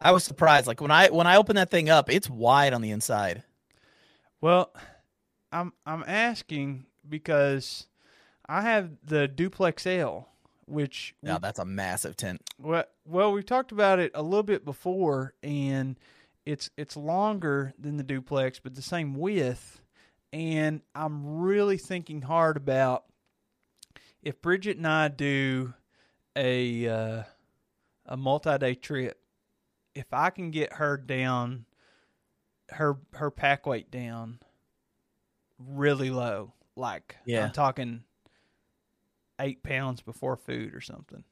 [0.00, 0.66] I was surprised.
[0.66, 3.44] Like when I when I opened that thing up, it's wide on the inside.
[4.40, 4.72] Well,
[5.52, 7.86] I'm I'm asking because
[8.48, 10.28] I have the Duplex L,
[10.66, 12.42] which Now that's a massive tent.
[12.58, 15.98] well, well we've talked about it a little bit before, and
[16.44, 19.80] it's it's longer than the Duplex, but the same width.
[20.32, 23.04] And I'm really thinking hard about
[24.22, 25.74] if Bridget and I do
[26.36, 27.22] a uh,
[28.06, 29.18] a multi-day trip,
[29.94, 31.66] if I can get her down,
[32.70, 34.38] her her pack weight down
[35.58, 37.44] really low, like Yeah.
[37.44, 38.04] I'm talking
[39.38, 41.24] eight pounds before food or something,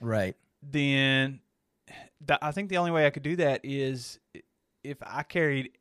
[0.00, 0.36] Right.
[0.62, 1.40] then
[2.26, 4.18] th- I think the only way I could do that is
[4.84, 5.72] if I carried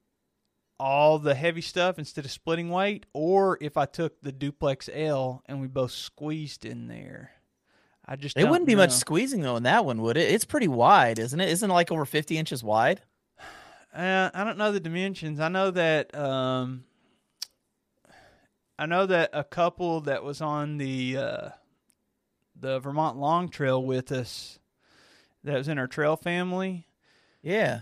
[0.80, 5.42] all the heavy stuff instead of splitting weight, or if I took the duplex L
[5.46, 7.32] and we both squeezed in there.
[8.06, 10.30] I just It wouldn't be much squeezing though in that one, would it?
[10.32, 11.50] It's pretty wide, isn't it?
[11.50, 13.02] Isn't it like over fifty inches wide?
[13.94, 15.40] Uh, I don't know the dimensions.
[15.40, 16.84] I know that um,
[18.78, 21.50] I know that a couple that was on the uh,
[22.60, 24.60] the Vermont Long Trail with us,
[25.44, 26.88] that was in our trail family.
[27.42, 27.82] Yeah.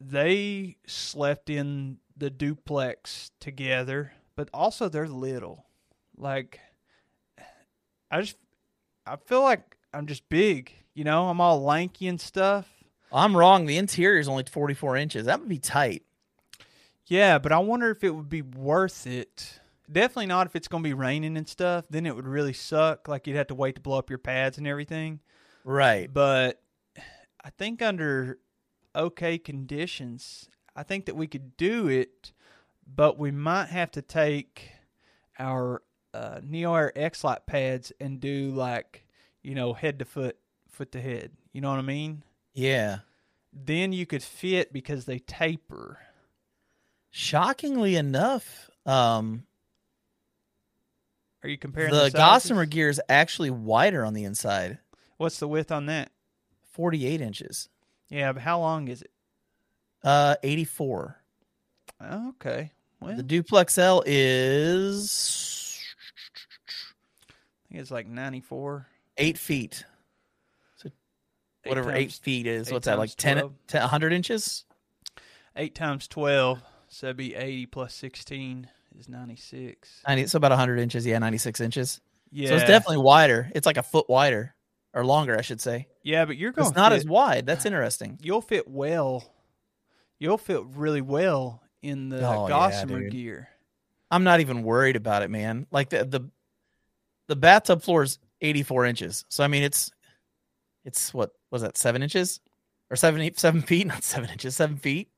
[0.00, 5.66] They slept in the duplex together, but also they're little.
[6.16, 6.60] Like,
[8.10, 8.36] I just
[9.06, 10.72] I feel like I'm just big.
[10.94, 12.68] You know, I'm all lanky and stuff.
[13.12, 13.66] I'm wrong.
[13.66, 15.26] The interior is only forty four inches.
[15.26, 16.02] That would be tight.
[17.06, 20.82] Yeah, but I wonder if it would be worth it Definitely not if it's going
[20.82, 21.86] to be raining and stuff.
[21.90, 23.08] Then it would really suck.
[23.08, 25.20] Like you'd have to wait to blow up your pads and everything.
[25.64, 26.12] Right.
[26.12, 26.60] But
[27.44, 28.38] I think under
[28.94, 32.32] okay conditions, I think that we could do it,
[32.86, 34.70] but we might have to take
[35.38, 35.82] our
[36.14, 39.04] uh, Neo Air X Lite pads and do like,
[39.42, 40.36] you know, head to foot,
[40.68, 41.32] foot to head.
[41.52, 42.22] You know what I mean?
[42.54, 42.98] Yeah.
[43.52, 45.98] Then you could fit because they taper.
[47.10, 49.44] Shockingly enough, um,
[51.42, 52.10] Are you comparing the the.
[52.10, 54.78] Gossamer gear is actually wider on the inside,
[55.16, 56.10] What's the width on that?
[56.72, 57.68] 48 inches.
[58.08, 59.10] Yeah, but how long is it?
[60.02, 61.16] Uh, 84.
[62.02, 62.72] Okay.
[63.00, 65.78] Well, The Duplex L is
[67.28, 68.86] I think it's like 94.
[69.18, 69.84] eight feet.
[70.84, 72.68] Eight Whatever eight feet is.
[72.68, 73.52] eight What's that, like times 10, 12.
[73.68, 74.64] 10 100 inches?
[75.56, 80.02] 8 times 12, so that'd be 80 plus 16 is 96.
[80.06, 81.06] 90, so about 100 inches.
[81.06, 82.00] Yeah, 96 inches.
[82.30, 82.48] Yeah.
[82.48, 83.50] So it's definitely wider.
[83.54, 84.54] It's like a foot wider
[84.94, 85.88] or longer, I should say.
[86.02, 87.46] Yeah, but you're going It's not as wide.
[87.46, 88.18] That's interesting.
[88.22, 89.24] You'll fit well.
[90.18, 93.12] You'll fit really well in the Oh, Gossamer dude.
[93.12, 93.48] gear.
[94.10, 95.66] I'm not even worried about it, man.
[95.70, 96.28] Like the the
[97.28, 99.24] the bathtub floor is 84 inches.
[99.28, 99.90] So I mean, it's
[100.84, 102.40] it's what was that seven inches
[102.90, 103.86] or seven eight- seven feet?
[103.88, 105.08] Not seven inches, seven feet,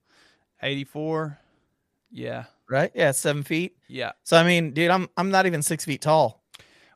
[0.63, 1.39] 84.
[2.11, 2.45] Yeah.
[2.69, 2.91] Right?
[2.95, 3.77] Yeah, seven feet.
[3.89, 4.13] Yeah.
[4.23, 6.43] So I mean, dude, I'm I'm not even six feet tall.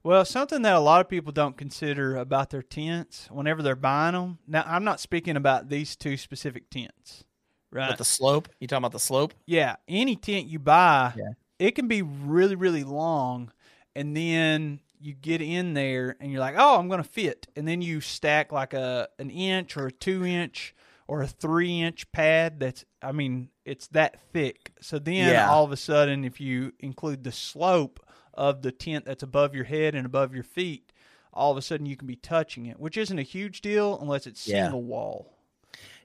[0.04, 4.14] Well, something that a lot of people don't consider about their tents whenever they're buying
[4.14, 4.38] them.
[4.46, 7.24] Now, I'm not speaking about these two specific tents,
[7.72, 7.88] right?
[7.90, 9.34] But the slope, you talking about the slope?
[9.44, 11.32] yeah, any tent you buy, Yeah.
[11.58, 13.50] it can be really, really long,
[13.96, 17.66] and then you get in there and you're like, "Oh, I'm going to fit," and
[17.68, 20.74] then you stack like a an inch or a two inch
[21.08, 22.60] or a three inch pad.
[22.60, 24.72] That's, I mean, it's that thick.
[24.80, 25.50] So then Yeah.
[25.50, 28.00] all of a sudden, if you include the slope
[28.34, 30.92] of the tent that's above your head and above your feet,
[31.32, 34.26] all of a sudden you can be touching it, which isn't a huge deal unless
[34.26, 34.64] it's Yeah.
[34.64, 35.34] single wall.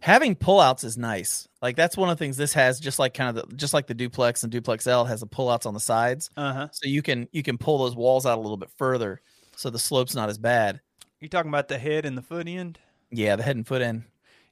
[0.02, 1.48] Having pullouts is nice.
[1.62, 3.88] Like that's one of the things this has, just like kind of the, just like
[3.88, 6.68] the duplex and duplex L has the pullouts on the sides, Uh huh.
[6.72, 9.22] so you can you can pull those walls out a little bit further,
[9.56, 10.82] so the slope's not as bad.
[11.22, 12.80] You talking about the head and the foot end?
[13.12, 14.04] Yeah, the head and foot end.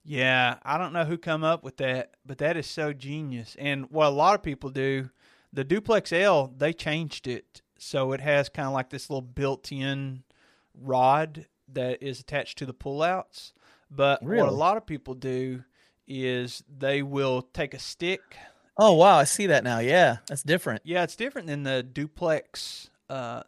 [0.04, 3.56] Yeah, I don't know who come up with that, but that is so genius.
[3.60, 5.10] And what a lot of people do,
[5.54, 10.24] the Duplex L, they changed it so it has kind of like this little built-in
[10.80, 13.54] rod that is attached to the pullouts.
[13.90, 15.64] But what a lot of people do
[16.08, 18.22] is they will take a stick.
[18.78, 19.80] Oh wow, I see that now.
[19.80, 20.82] Yeah, that's different.
[20.86, 23.44] Yeah, it's different than the duplex, uh,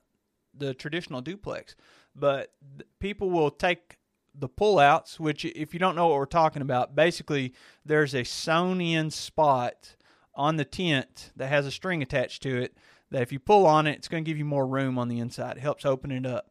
[0.54, 1.76] the traditional duplex.
[2.16, 2.52] But
[3.00, 3.98] people will take
[4.36, 7.54] the pullouts, which, if you don't know what we're talking about, basically
[7.86, 9.96] there's a sewn in spot
[10.36, 12.76] on the tent that has a string attached to it.
[13.12, 15.20] That if you pull on it, it's going to give you more room on the
[15.20, 15.58] inside.
[15.58, 16.48] It helps open it up.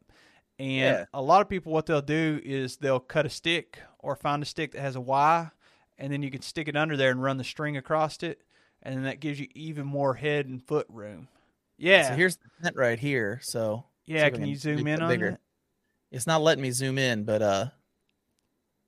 [0.59, 1.05] And Yeah.
[1.13, 4.45] a lot of people, what they'll do is they'll cut a stick or find a
[4.45, 5.49] stick that has a Y,
[5.97, 8.41] and then you can stick it under there and run the string across it,
[8.81, 11.27] and then that gives you even more head and foot room.
[11.77, 13.39] Yeah, So here's the tent right here.
[13.43, 14.27] So yeah.
[14.27, 15.27] if I Can you zoom in on bigger.
[15.29, 15.39] it?
[16.13, 17.65] It's not letting me zoom in, but uh,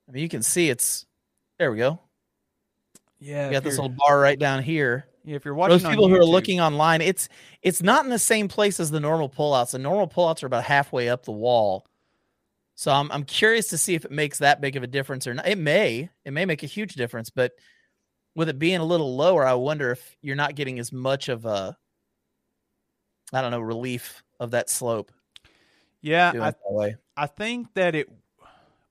[0.08, 1.04] I mean you can see it's.
[1.58, 1.98] There we go.
[3.18, 5.06] Yeah, We got this little bar right down here.
[5.24, 7.28] yeah, if you're watching those people who are looking online, it's
[7.62, 9.72] it's not in the same place as the normal pullouts.
[9.72, 11.86] The normal pullouts are about halfway up the wall.
[12.76, 15.34] So I'm I'm curious to see if it makes that big of a difference or
[15.34, 15.48] not.
[15.48, 16.08] It may.
[16.24, 17.52] It may make a huge difference, but
[18.36, 21.44] with it being a little lower, I wonder if you're not getting as much of
[21.44, 21.76] a
[23.32, 25.10] I don't know, relief of that slope
[26.06, 26.98] yeah, I, that.
[27.16, 28.08] I think that it.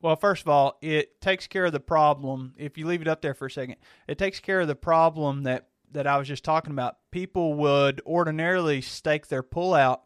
[0.01, 2.53] Well, first of all, it takes care of the problem.
[2.57, 5.43] If you leave it up there for a second, it takes care of the problem
[5.43, 6.97] that that I was just talking about.
[7.11, 9.99] People would ordinarily stake their pullout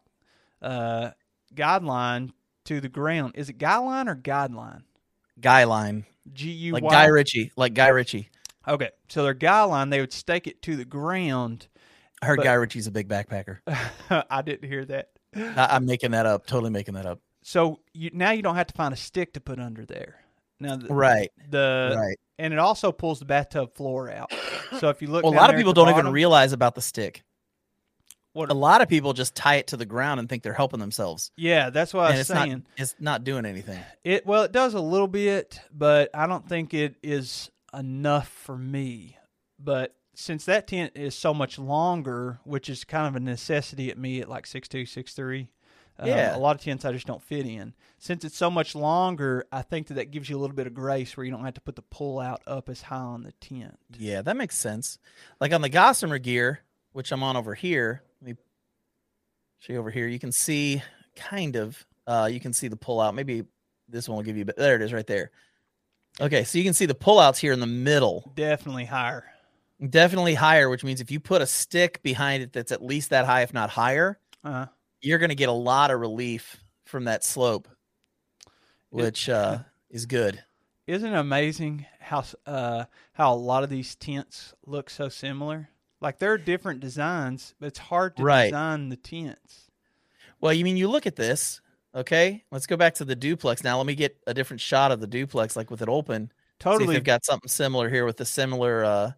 [0.61, 1.11] uh,
[1.55, 2.31] guideline
[2.65, 3.33] to the ground.
[3.35, 4.83] Is it guideline or guideline?
[5.39, 6.05] Guy line.
[6.31, 7.51] G U Like Guy Ritchie.
[7.55, 8.29] Like Guy Ritchie.
[8.67, 11.67] Okay, so their guideline, they would stake it to the ground.
[12.21, 13.59] I heard But- Guy Ritchie's a big backpacker.
[14.29, 15.09] I didn't hear that.
[15.35, 16.45] I, I'm making that up.
[16.45, 17.19] Totally making that up.
[17.49, 20.21] So you, now you don't have to find a stick to put under there.
[20.59, 21.31] Now the, Right.
[21.49, 22.19] the right.
[22.37, 24.31] and it also pulls the bathtub floor out.
[24.79, 27.23] So if you look, Well, a lot of people don't even realize about the stick.
[28.33, 30.79] What- a lot of people just tie it to the ground and think they're helping
[30.79, 32.51] themselves, Yeah, that's what I was it's saying.
[32.51, 32.61] not.
[32.77, 33.79] It's not doing anything.
[34.03, 38.59] It well, it does a little bit, but I don't think it is enough for
[38.59, 39.17] me.
[39.57, 43.97] But since that tent is so much longer, which is kind of a necessity at
[43.97, 45.49] me at like six two, six three.
[46.01, 46.35] Uh, Yeah.
[46.35, 47.73] a lot of tents I just don't fit in.
[47.97, 50.73] Since it's so much longer, I think that that gives you a little bit of
[50.73, 53.33] grace where you don't have to put the pull out up as high on the
[53.33, 53.77] tent.
[53.97, 54.97] Yeah, that makes sense.
[55.41, 56.61] Like on the Gossamer gear,
[56.93, 58.03] which I'm on over here.
[58.21, 58.35] Let me
[59.59, 60.07] Show you over here.
[60.07, 60.81] You can see
[61.17, 61.85] kind of.
[62.07, 63.13] Uh, you can see the pull out.
[63.13, 63.43] Maybe
[63.89, 64.45] this one will give you.
[64.45, 65.31] But there it is, right there.
[66.21, 68.31] Okay, so you can see the pullouts here in the middle.
[68.35, 69.25] Definitely higher.
[69.89, 73.25] Definitely higher, which means if you put a stick behind it that's at least that
[73.25, 74.67] high, if not higher, Uh,
[75.01, 77.67] you're going to get a lot of relief from that slope,
[78.89, 79.59] which uh,
[79.89, 80.43] is good.
[80.87, 85.69] isn't it amazing how uh, how a lot of these tents look so similar?
[86.01, 88.45] Like they're different designs, but it's hard to Right.
[88.45, 89.67] design the tents.
[90.41, 91.59] Well, you mean you look at this,
[91.93, 92.45] okay?
[92.51, 93.75] Let's go back to the duplex now.
[93.77, 96.27] Let me get a different shot of the duplex, like with it open.
[96.27, 96.95] See if Totally.
[96.95, 98.83] they've got something similar here with the similar.
[98.85, 99.11] Uh,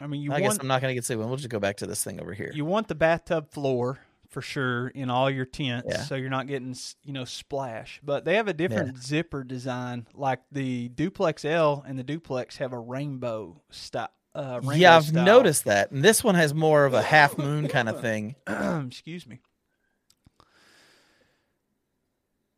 [0.00, 1.26] I mean, you I guess I'm not going to get to one.
[1.28, 2.52] We'll just go back to this thing over here.
[2.54, 3.98] you want the bathtub floor
[4.28, 6.02] for sure in all your tents, Yeah.
[6.02, 8.00] so you're not getting you know splash.
[8.04, 10.06] But they have a different zipper design.
[10.14, 14.08] Like the Duplex L and the Duplex have a rainbow style.
[14.34, 15.24] Uh, rainbow yeah, I've style.
[15.24, 15.90] noticed that.
[15.90, 18.36] And this one has more of a half moon kind of thing.
[18.46, 19.40] Excuse me.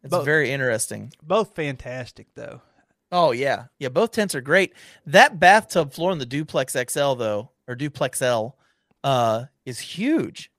[0.03, 0.25] It's Both.
[0.25, 1.13] very interesting.
[1.23, 2.63] Both fantastic though.
[3.13, 3.89] Oh yeah, yeah.
[3.89, 4.73] Both tents are great.
[5.07, 8.57] That bathtub floor in the Duplex XL though, or Duplex L,
[9.05, 10.51] uh, is huge.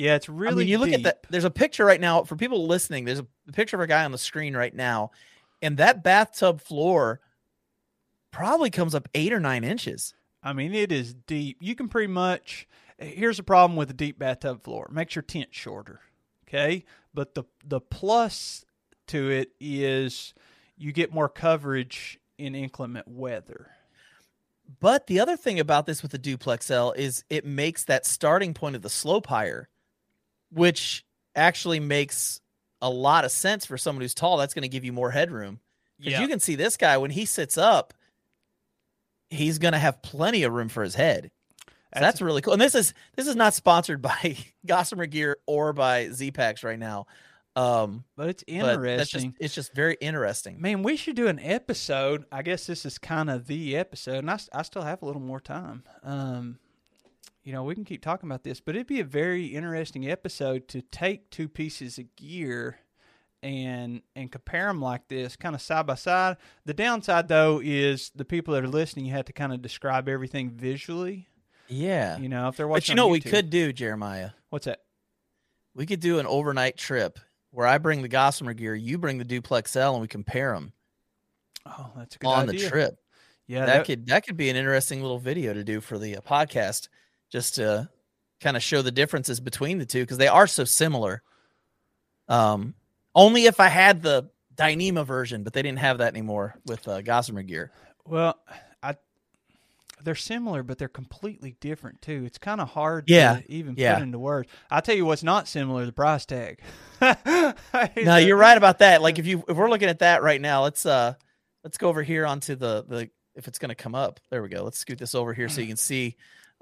[0.00, 0.52] Yeah, it's really.
[0.52, 1.26] I mean, you look at that.
[1.28, 3.04] There's a picture right now for people listening.
[3.04, 5.10] There's a picture of a guy on the screen right now,
[5.60, 7.20] and that bathtub floor
[8.30, 10.14] probably comes up eight or nine inches.
[10.42, 11.58] I mean, it is deep.
[11.60, 12.66] You can pretty much.
[12.98, 16.00] Here's the problem with the deep bathtub floor: it makes your tent shorter.
[16.48, 18.64] Okay, but the the plus
[19.08, 20.32] to it is
[20.78, 23.70] you get more coverage in inclement weather.
[24.80, 28.54] But the other thing about this with the Duplex L is it makes that starting
[28.54, 29.68] point of the slope higher,
[30.50, 32.40] which actually makes
[32.82, 34.36] a lot of sense for someone who's tall.
[34.36, 35.60] That's going to give you more headroom.
[35.98, 37.92] Because you can see this guy when he sits up,
[39.28, 41.30] he's going to have plenty of room for his head.
[41.94, 42.52] So that's, really cool.
[42.52, 47.06] And this is this is not sponsored by Gossamer Gear or by Z-Packs right now.
[47.56, 49.34] Um, but it's but that's just interesting.
[49.40, 50.60] it's just very interesting.
[50.60, 52.24] Man, we should do an episode.
[52.30, 55.20] I guess this is kind of the episode, and I, I still have a little
[55.20, 55.82] more time.
[56.04, 56.60] Um,
[57.44, 60.68] you know, we can keep talking about this, but it'd be a very interesting episode
[60.68, 62.78] to take two pieces of gear
[63.42, 66.36] and and compare them like this, kind of side by side.
[66.66, 70.08] The downside, though, is the people that are listening, you have to kind of describe
[70.08, 71.28] everything visually.
[71.68, 72.18] Yeah.
[72.18, 74.30] You know, if they're But watching, you know what we could do, Jeremiah?
[74.50, 74.80] What's that?
[75.74, 77.18] We could do an overnight trip
[77.52, 80.72] where I bring the Gossamer gear, you bring the Duplex L, and we compare them
[81.66, 82.60] Oh, that's a good on idea.
[82.60, 82.98] the trip.
[83.46, 86.20] Yeah, that, could that could be an interesting little video to do for the uh,
[86.20, 86.88] podcast,
[87.30, 87.88] just to
[88.40, 91.22] kind of show the differences between the two because they are so similar.
[92.28, 92.74] Um,
[93.14, 97.02] only if I had the Dyneema version, but they didn't have that anymore with uh,
[97.02, 97.72] Gossamer gear.
[98.06, 98.38] Well,
[98.82, 98.96] I
[100.02, 102.24] they're similar, but they're completely different too.
[102.26, 103.94] It's kind of hard Yeah, to even yeah.
[103.94, 104.48] put into words.
[104.70, 106.60] I'll tell you what's not similar: the price tag.
[107.96, 109.02] No, you're right about that.
[109.02, 111.14] Like if you if we're looking at that right now, let's uh
[111.64, 114.20] let's go over here onto the the if it's going to come up.
[114.30, 114.64] There we go.
[114.64, 116.16] Let's scoot this over here so you can see.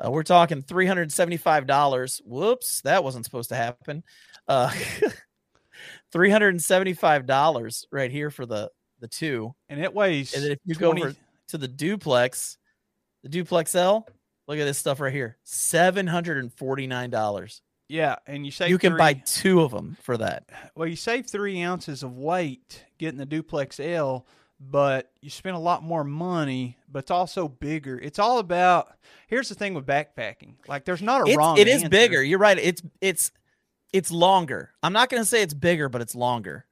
[0.05, 2.21] Uh, we're talking three hundred seventy five dollars.
[2.25, 4.05] Whoops, that wasn't supposed to happen.
[4.47, 4.73] Uh,
[6.13, 9.55] three hundred and seventy five dollars right here for the the two.
[9.69, 10.35] and it weighs.
[10.35, 11.17] And then if you 20 go over
[11.49, 12.59] to the duplex,
[13.23, 14.07] the duplex L,
[14.47, 15.37] look at this stuff right here.
[15.45, 17.63] Seven hundred and forty nine dollars.
[17.89, 20.45] yeah, and you save You can three, buy two of them for that.
[20.75, 24.27] well, you save three ounces of weight getting the duplex L,
[24.61, 26.77] but you spend a lot more money.
[26.91, 27.99] But it's also bigger.
[27.99, 28.89] It's all about.
[29.27, 31.59] Here's the thing with backpacking: like, there's not a It's, wrong.
[31.59, 31.89] it is answer.
[31.89, 32.23] bigger.
[32.23, 32.59] You're right.
[32.59, 33.31] It's it's
[33.93, 34.73] it's longer.
[34.83, 36.67] I'm not going to say it's bigger, but it's longer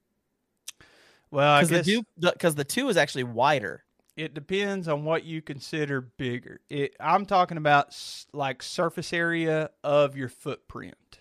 [1.30, 3.82] Well, because the because the two is actually wider.
[4.16, 6.60] It depends on what you consider bigger.
[6.70, 11.18] It, I'm talking about s- like surface area of your footprint.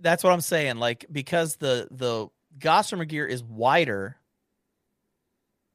[0.00, 0.76] That's what I'm saying.
[0.78, 4.16] Like because the the Gossamer gear is wider.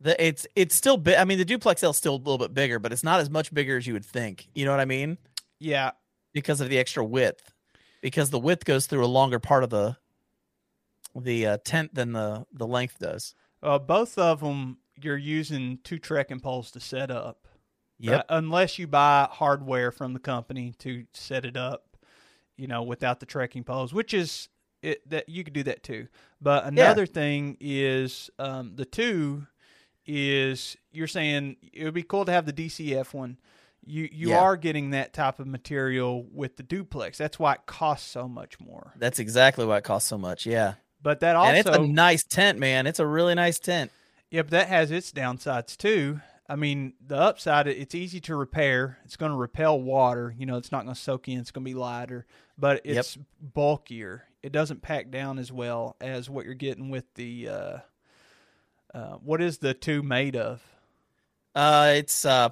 [0.02, 1.16] The it's it's still big.
[1.16, 3.30] I mean, the duplex L is still a little bit bigger, but it's not as
[3.30, 4.48] much bigger as you would think.
[4.54, 5.18] You know what I mean?
[5.60, 5.92] Yeah,
[6.34, 7.54] Because of the extra width.
[8.02, 9.98] Because the width goes through a longer part of the
[11.20, 13.34] the uh, tent than the the length does.
[13.64, 17.48] uh, both of them you're using two trekking poles to set up.
[18.18, 21.96] Uh, unless you buy hardware from the company to set it up,
[22.58, 24.50] you know, without the trekking poles, which is
[24.82, 26.08] it that you could do that too.
[26.42, 29.48] But another thing is um, the two
[30.06, 33.38] is you're saying it would be cool to have the DCF one.
[33.86, 34.40] You you Yeah.
[34.40, 37.18] are getting that type of material with the duplex.
[37.18, 38.94] That's why it costs so much more.
[38.98, 40.46] That's exactly why it costs so much.
[40.46, 40.76] Yeah.
[41.02, 42.88] But that also and it's a nice tent, man.
[42.88, 43.92] It's a really nice tent.
[44.32, 46.20] yeah, but that has its downsides too.
[46.48, 49.00] I mean, the upside, it's easy to repair.
[49.06, 50.34] It's going to repel water.
[50.38, 51.40] You know, it's not going to soak in.
[51.40, 52.28] It's going to be lighter,
[52.58, 54.26] but it's bulkier.
[54.44, 57.50] It doesn't pack down as well as what you're getting with the.
[57.50, 57.78] Uh,
[58.96, 60.64] uh, what is the two made of?
[61.54, 62.50] Uh, it's uh,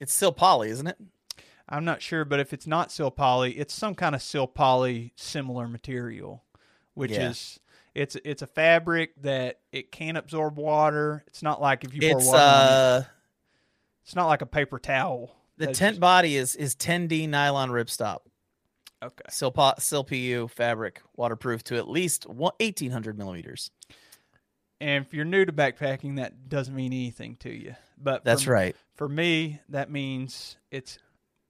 [0.00, 0.96] it's still poly, isn't it?
[1.68, 5.12] I'm not sure, but if it's not sil poly, it's some kind of sil poly
[5.16, 6.42] similar material,
[6.94, 7.30] which Yeah.
[7.30, 7.60] is
[7.94, 11.22] it's it's a fabric that it can absorb water.
[11.28, 13.02] It's not like if you pour It's water, on it, uh,
[14.04, 15.36] it's not like a paper towel.
[15.58, 18.20] the That's tent just- body is is 10D nylon ripstop,
[19.02, 19.24] Okay.
[19.30, 20.04] sil po- sil
[20.48, 23.70] fabric, waterproof to at least one, 1800 millimeters.
[24.82, 27.76] And if you're new to backpacking, that doesn't mean anything to you.
[27.96, 28.76] But That's for, right.
[28.96, 30.98] For me, that means it's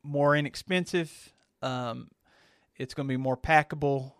[0.02, 1.32] more inexpensive.
[1.62, 2.10] Um,
[2.76, 4.12] it's going to be more packable,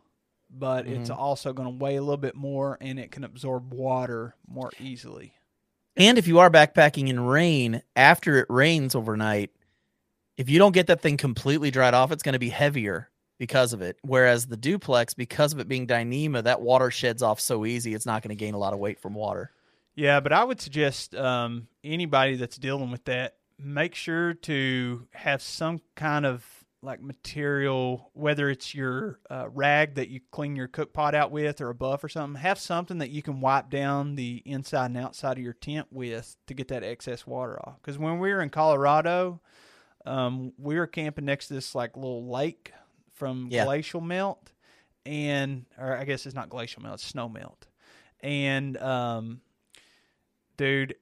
[0.51, 1.21] but it's Mm-hmm.
[1.21, 5.35] also going to weigh a little bit more, and it can absorb water more easily.
[5.95, 9.51] And if you are backpacking in rain, after it rains overnight,
[10.39, 13.11] if you don't get that thing completely dried off, it's going to be heavier
[13.43, 13.97] because of it.
[14.03, 18.07] Whereas the duplex, because of it being Dyneema, that water sheds off so easy, it's
[18.07, 19.51] not going to gain a lot of weight from water.
[19.97, 25.43] Yeah, but I would suggest um, anybody that's dealing with that make sure to have
[25.43, 26.47] some kind of
[26.83, 31.61] like material, whether it's your uh, rag that you clean your cook pot out with
[31.61, 32.41] or a buff or something.
[32.41, 36.37] Have something that you can wipe down the inside and outside of your tent with
[36.47, 37.75] to get that excess water off.
[37.83, 39.41] Because when we were in Colorado,
[40.07, 42.71] um, we were camping next to this like little lake
[43.13, 43.65] from Yeah.
[43.65, 44.53] glacial melt,
[45.07, 47.67] and or I guess it's not glacial melt, it's snow melt,
[48.21, 49.41] and um,
[50.57, 50.95] dude,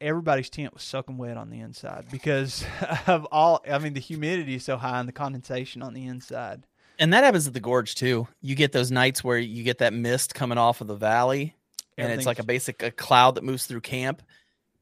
[0.00, 2.64] everybody's tent was soaking wet on the inside because
[3.06, 3.62] of all.
[3.70, 6.64] I mean, the humidity is so high and the condensation on the inside.
[7.00, 8.26] And that happens at the gorge too.
[8.40, 11.54] You get those nights where you get that mist coming off of the valley,
[11.96, 14.22] and it's like a basic a cloud that moves through camp.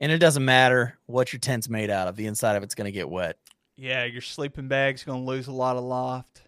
[0.00, 2.86] And it doesn't matter what your tent's made out of; the inside of it's going
[2.86, 3.36] to get wet.
[3.76, 6.42] Yeah, your sleeping bag's going to lose a lot of loft.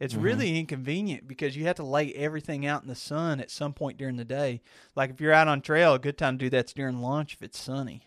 [0.00, 0.22] It's Mhm.
[0.22, 3.98] really inconvenient because you have to lay everything out in the sun at some point
[3.98, 4.62] during the day.
[4.96, 7.42] Like if you're out on trail, a good time to do that's during lunch if
[7.42, 8.02] it's sunny.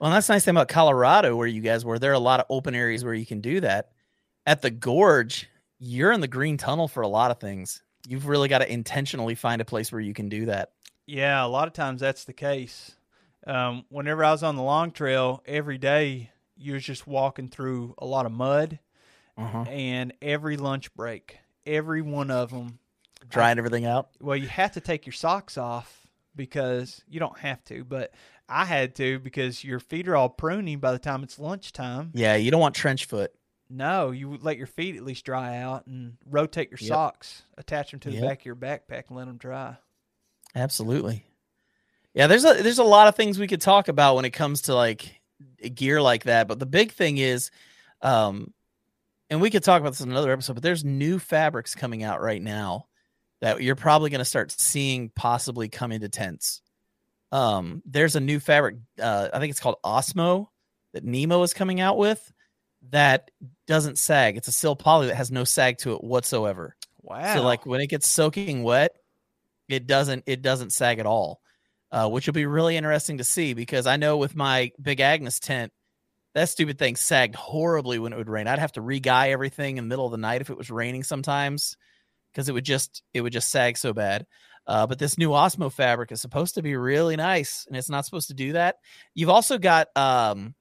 [0.00, 1.98] Well, that's the nice thing about Colorado, where you guys were.
[1.98, 3.92] There are a lot of open areas where you can do that.
[4.46, 7.82] At the gorge, you're in the green tunnel for a lot of things.
[8.06, 10.70] You've really got to intentionally find a place where you can do that.
[11.06, 12.96] Yeah, a lot of times that's the case.
[13.46, 17.94] Um, whenever I was on the long trail, every day you was just walking through
[17.98, 18.78] a lot of mud,
[19.38, 19.62] Uh-huh.
[19.68, 22.78] and every lunch break, every one of them.
[23.28, 24.08] Drying everything out.
[24.20, 28.12] Well, you have to take your socks off because you don't have to, but
[28.48, 32.10] I had to because your feet are all pruny by the time it's lunchtime.
[32.14, 33.32] Yeah, you don't want trench foot.
[33.70, 36.88] No, you would let your feet at least dry out and rotate your Yep.
[36.88, 38.24] socks, attach them to the Yep.
[38.24, 39.76] back of your backpack, and let them dry.
[40.54, 41.24] Absolutely.
[42.14, 44.62] Yeah, there's a there's a lot of things we could talk about when it comes
[44.62, 45.20] to like
[45.74, 47.50] gear like that, but the big thing is
[48.00, 48.52] um
[49.30, 52.20] and we could talk about this in another episode, but there's new fabrics coming out
[52.20, 52.86] right now
[53.40, 56.62] that you're probably going to start seeing possibly come into tents.
[57.30, 60.46] Um there's a new fabric uh I think it's called Osmo
[60.94, 62.32] that Nemo is coming out with
[62.90, 63.30] that
[63.66, 64.36] doesn't sag.
[64.36, 66.74] It's a sil poly that has no sag to it whatsoever.
[67.02, 67.34] Wow.
[67.34, 68.96] So like when it gets soaking wet,
[69.68, 71.40] it doesn't it doesn't sag at all,
[71.92, 75.38] uh, which will be really interesting to see because I know with my Big Agnes
[75.38, 75.72] tent,
[76.34, 78.46] that stupid thing sagged horribly when it would rain.
[78.46, 81.02] I'd have to re-guy everything in the middle of the night if it was raining
[81.02, 81.76] sometimes
[82.32, 84.26] because it would just it would just sag so bad.
[84.66, 88.04] Uh, but this new Osmo fabric is supposed to be really nice, and it's not
[88.04, 88.76] supposed to do that.
[89.14, 90.54] You've also got um,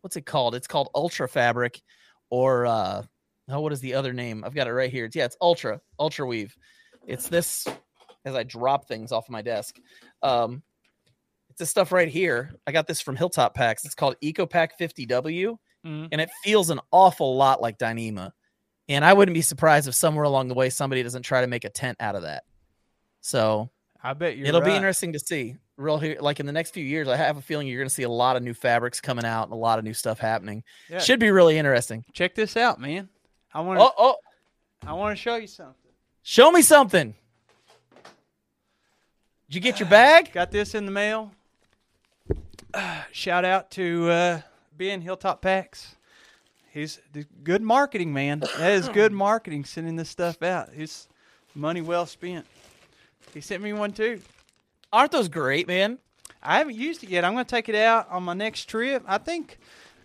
[0.00, 0.54] what's it called?
[0.54, 1.82] It's called Ultra Fabric,
[2.30, 3.02] or uh,
[3.48, 4.44] oh, what is the other name?
[4.44, 5.06] I've got it right here.
[5.06, 6.56] It's yeah, it's Ultra Ultra Weave.
[7.06, 7.66] It's this
[8.24, 9.76] as I drop things off my desk.
[10.22, 10.62] Um,
[11.52, 12.54] it's this stuff right here.
[12.66, 13.84] I got this from Hilltop Packs.
[13.84, 16.08] It's called EcoPack 50W, Mhm.
[16.10, 18.32] and it feels an awful lot like Dyneema.
[18.88, 21.64] And I wouldn't be surprised if somewhere along the way somebody doesn't try to make
[21.64, 22.44] a tent out of that.
[23.20, 23.70] So
[24.02, 25.56] I bet you're it'll be interesting to see.
[25.76, 27.94] Real here, like in the next few years, I have a feeling you're going to
[27.94, 30.64] see a lot of new fabrics coming out and a lot of new stuff happening.
[30.88, 30.98] Yeah.
[31.00, 32.04] Should be really interesting.
[32.12, 33.08] Check this out, man.
[33.52, 34.16] I want to Oh, oh,
[34.86, 35.74] I want to show you something.
[36.22, 37.14] show me something.
[39.48, 40.32] Did you get your bag?
[40.32, 41.32] Got this in the mail.
[43.12, 44.40] shout out to uh,
[44.76, 45.96] Ben Hilltop Packs.
[46.70, 48.40] He's the good marketing, man.
[48.58, 50.70] That is good marketing sending this stuff out.
[50.74, 51.08] It's
[51.54, 52.46] money well spent.
[53.34, 54.20] He sent me one too.
[54.92, 55.98] Aren't those great, man?
[56.42, 57.24] I haven't used it yet.
[57.24, 59.04] I'm going to take it out on my next trip.
[59.06, 59.58] I think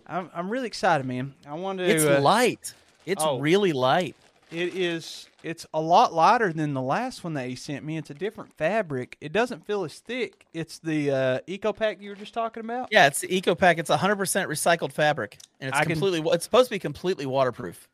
[0.05, 1.33] I'm, I'm really excited, man.
[1.47, 1.85] I want to.
[1.85, 2.73] It's uh, light.
[3.05, 3.39] It's oh.
[3.39, 4.15] really light.
[4.51, 5.27] It is.
[5.47, 7.97] It's a lot lighter than the last one that he sent me.
[7.97, 9.17] It's a different fabric.
[9.21, 10.45] It doesn't feel as thick.
[10.53, 12.89] It's the uh, Eco Pack you were just talking about.
[12.91, 13.77] Yeah, it's the Eco Pack.
[13.77, 16.29] It's 100% recycled fabric, and it's I can- completely.
[16.33, 17.87] It's supposed to be completely waterproof.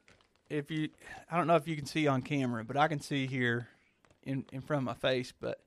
[0.49, 0.89] If you,
[1.31, 3.67] I don't know if you can see on camera, but I can see here,
[4.23, 5.31] in in front of my face.
[5.39, 5.59] But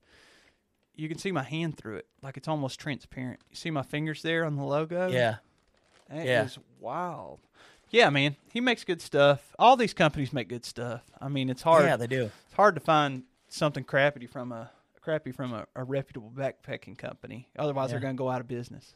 [0.96, 3.38] you can see my hand through it, like it's almost transparent.
[3.50, 5.08] You see my fingers there on the logo.
[5.08, 5.36] Yeah,
[6.10, 6.44] That Yeah.
[6.44, 7.38] is wild.
[7.90, 9.54] Yeah, man, he makes good stuff.
[9.58, 11.02] All these companies make good stuff.
[11.20, 11.84] I mean, it's hard.
[11.84, 12.30] yeah, they do.
[12.46, 14.70] it's hard to find something crappy from a
[15.00, 17.48] crappy from a, a reputable backpacking company.
[17.56, 18.94] Otherwise, they're going to go out of business.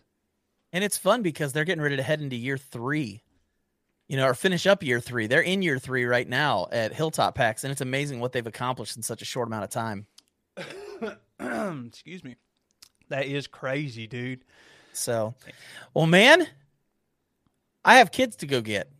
[0.72, 3.22] And it's fun because they're getting ready to head into year three,
[4.08, 5.28] you know, or finish up year three.
[5.28, 8.96] They're in year three right now at Hilltop Packs, and it's amazing what they've accomplished
[8.96, 10.06] in such a short amount of time.
[11.86, 12.36] Excuse me.
[13.08, 14.44] That is crazy, dude.
[14.92, 15.34] So,
[15.94, 16.46] well, man,
[17.84, 18.90] I have kids to go get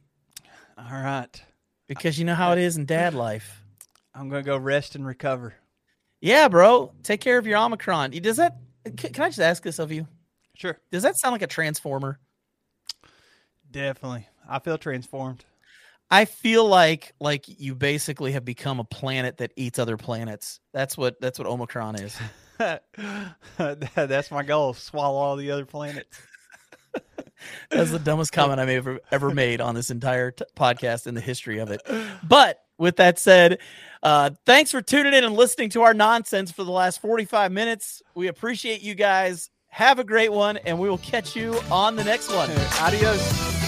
[0.79, 1.43] All right.
[1.87, 3.63] because you know how it is in dad life.
[4.15, 5.55] I'm going to go rest and recover.
[6.21, 8.11] Yeah, bro, take care of your Omicron.
[8.11, 8.57] Does that?
[8.85, 10.07] Can can I just ask this of you?
[10.55, 10.79] Sure.
[10.91, 12.19] Does that sound like a transformer?
[13.71, 14.27] Definitely.
[14.49, 15.45] I feel transformed.
[16.11, 20.61] I feel like like you basically have become a planet that eats other planets.
[20.73, 22.19] That's what that's what Omicron is.
[23.57, 24.75] That's my goal.
[24.75, 26.21] Swallow all the other planets.
[27.71, 31.21] That's the dumbest comment I've ever ever made on this entire t- podcast in the
[31.21, 31.83] history of it.
[32.27, 33.59] But with that said,
[34.03, 38.03] uh, thanks for tuning in and listening to our nonsense for the last 45 minutes.
[38.15, 39.51] We appreciate you guys.
[39.69, 42.51] Have a great one, and we will catch you on the next one.
[42.81, 43.60] Adios.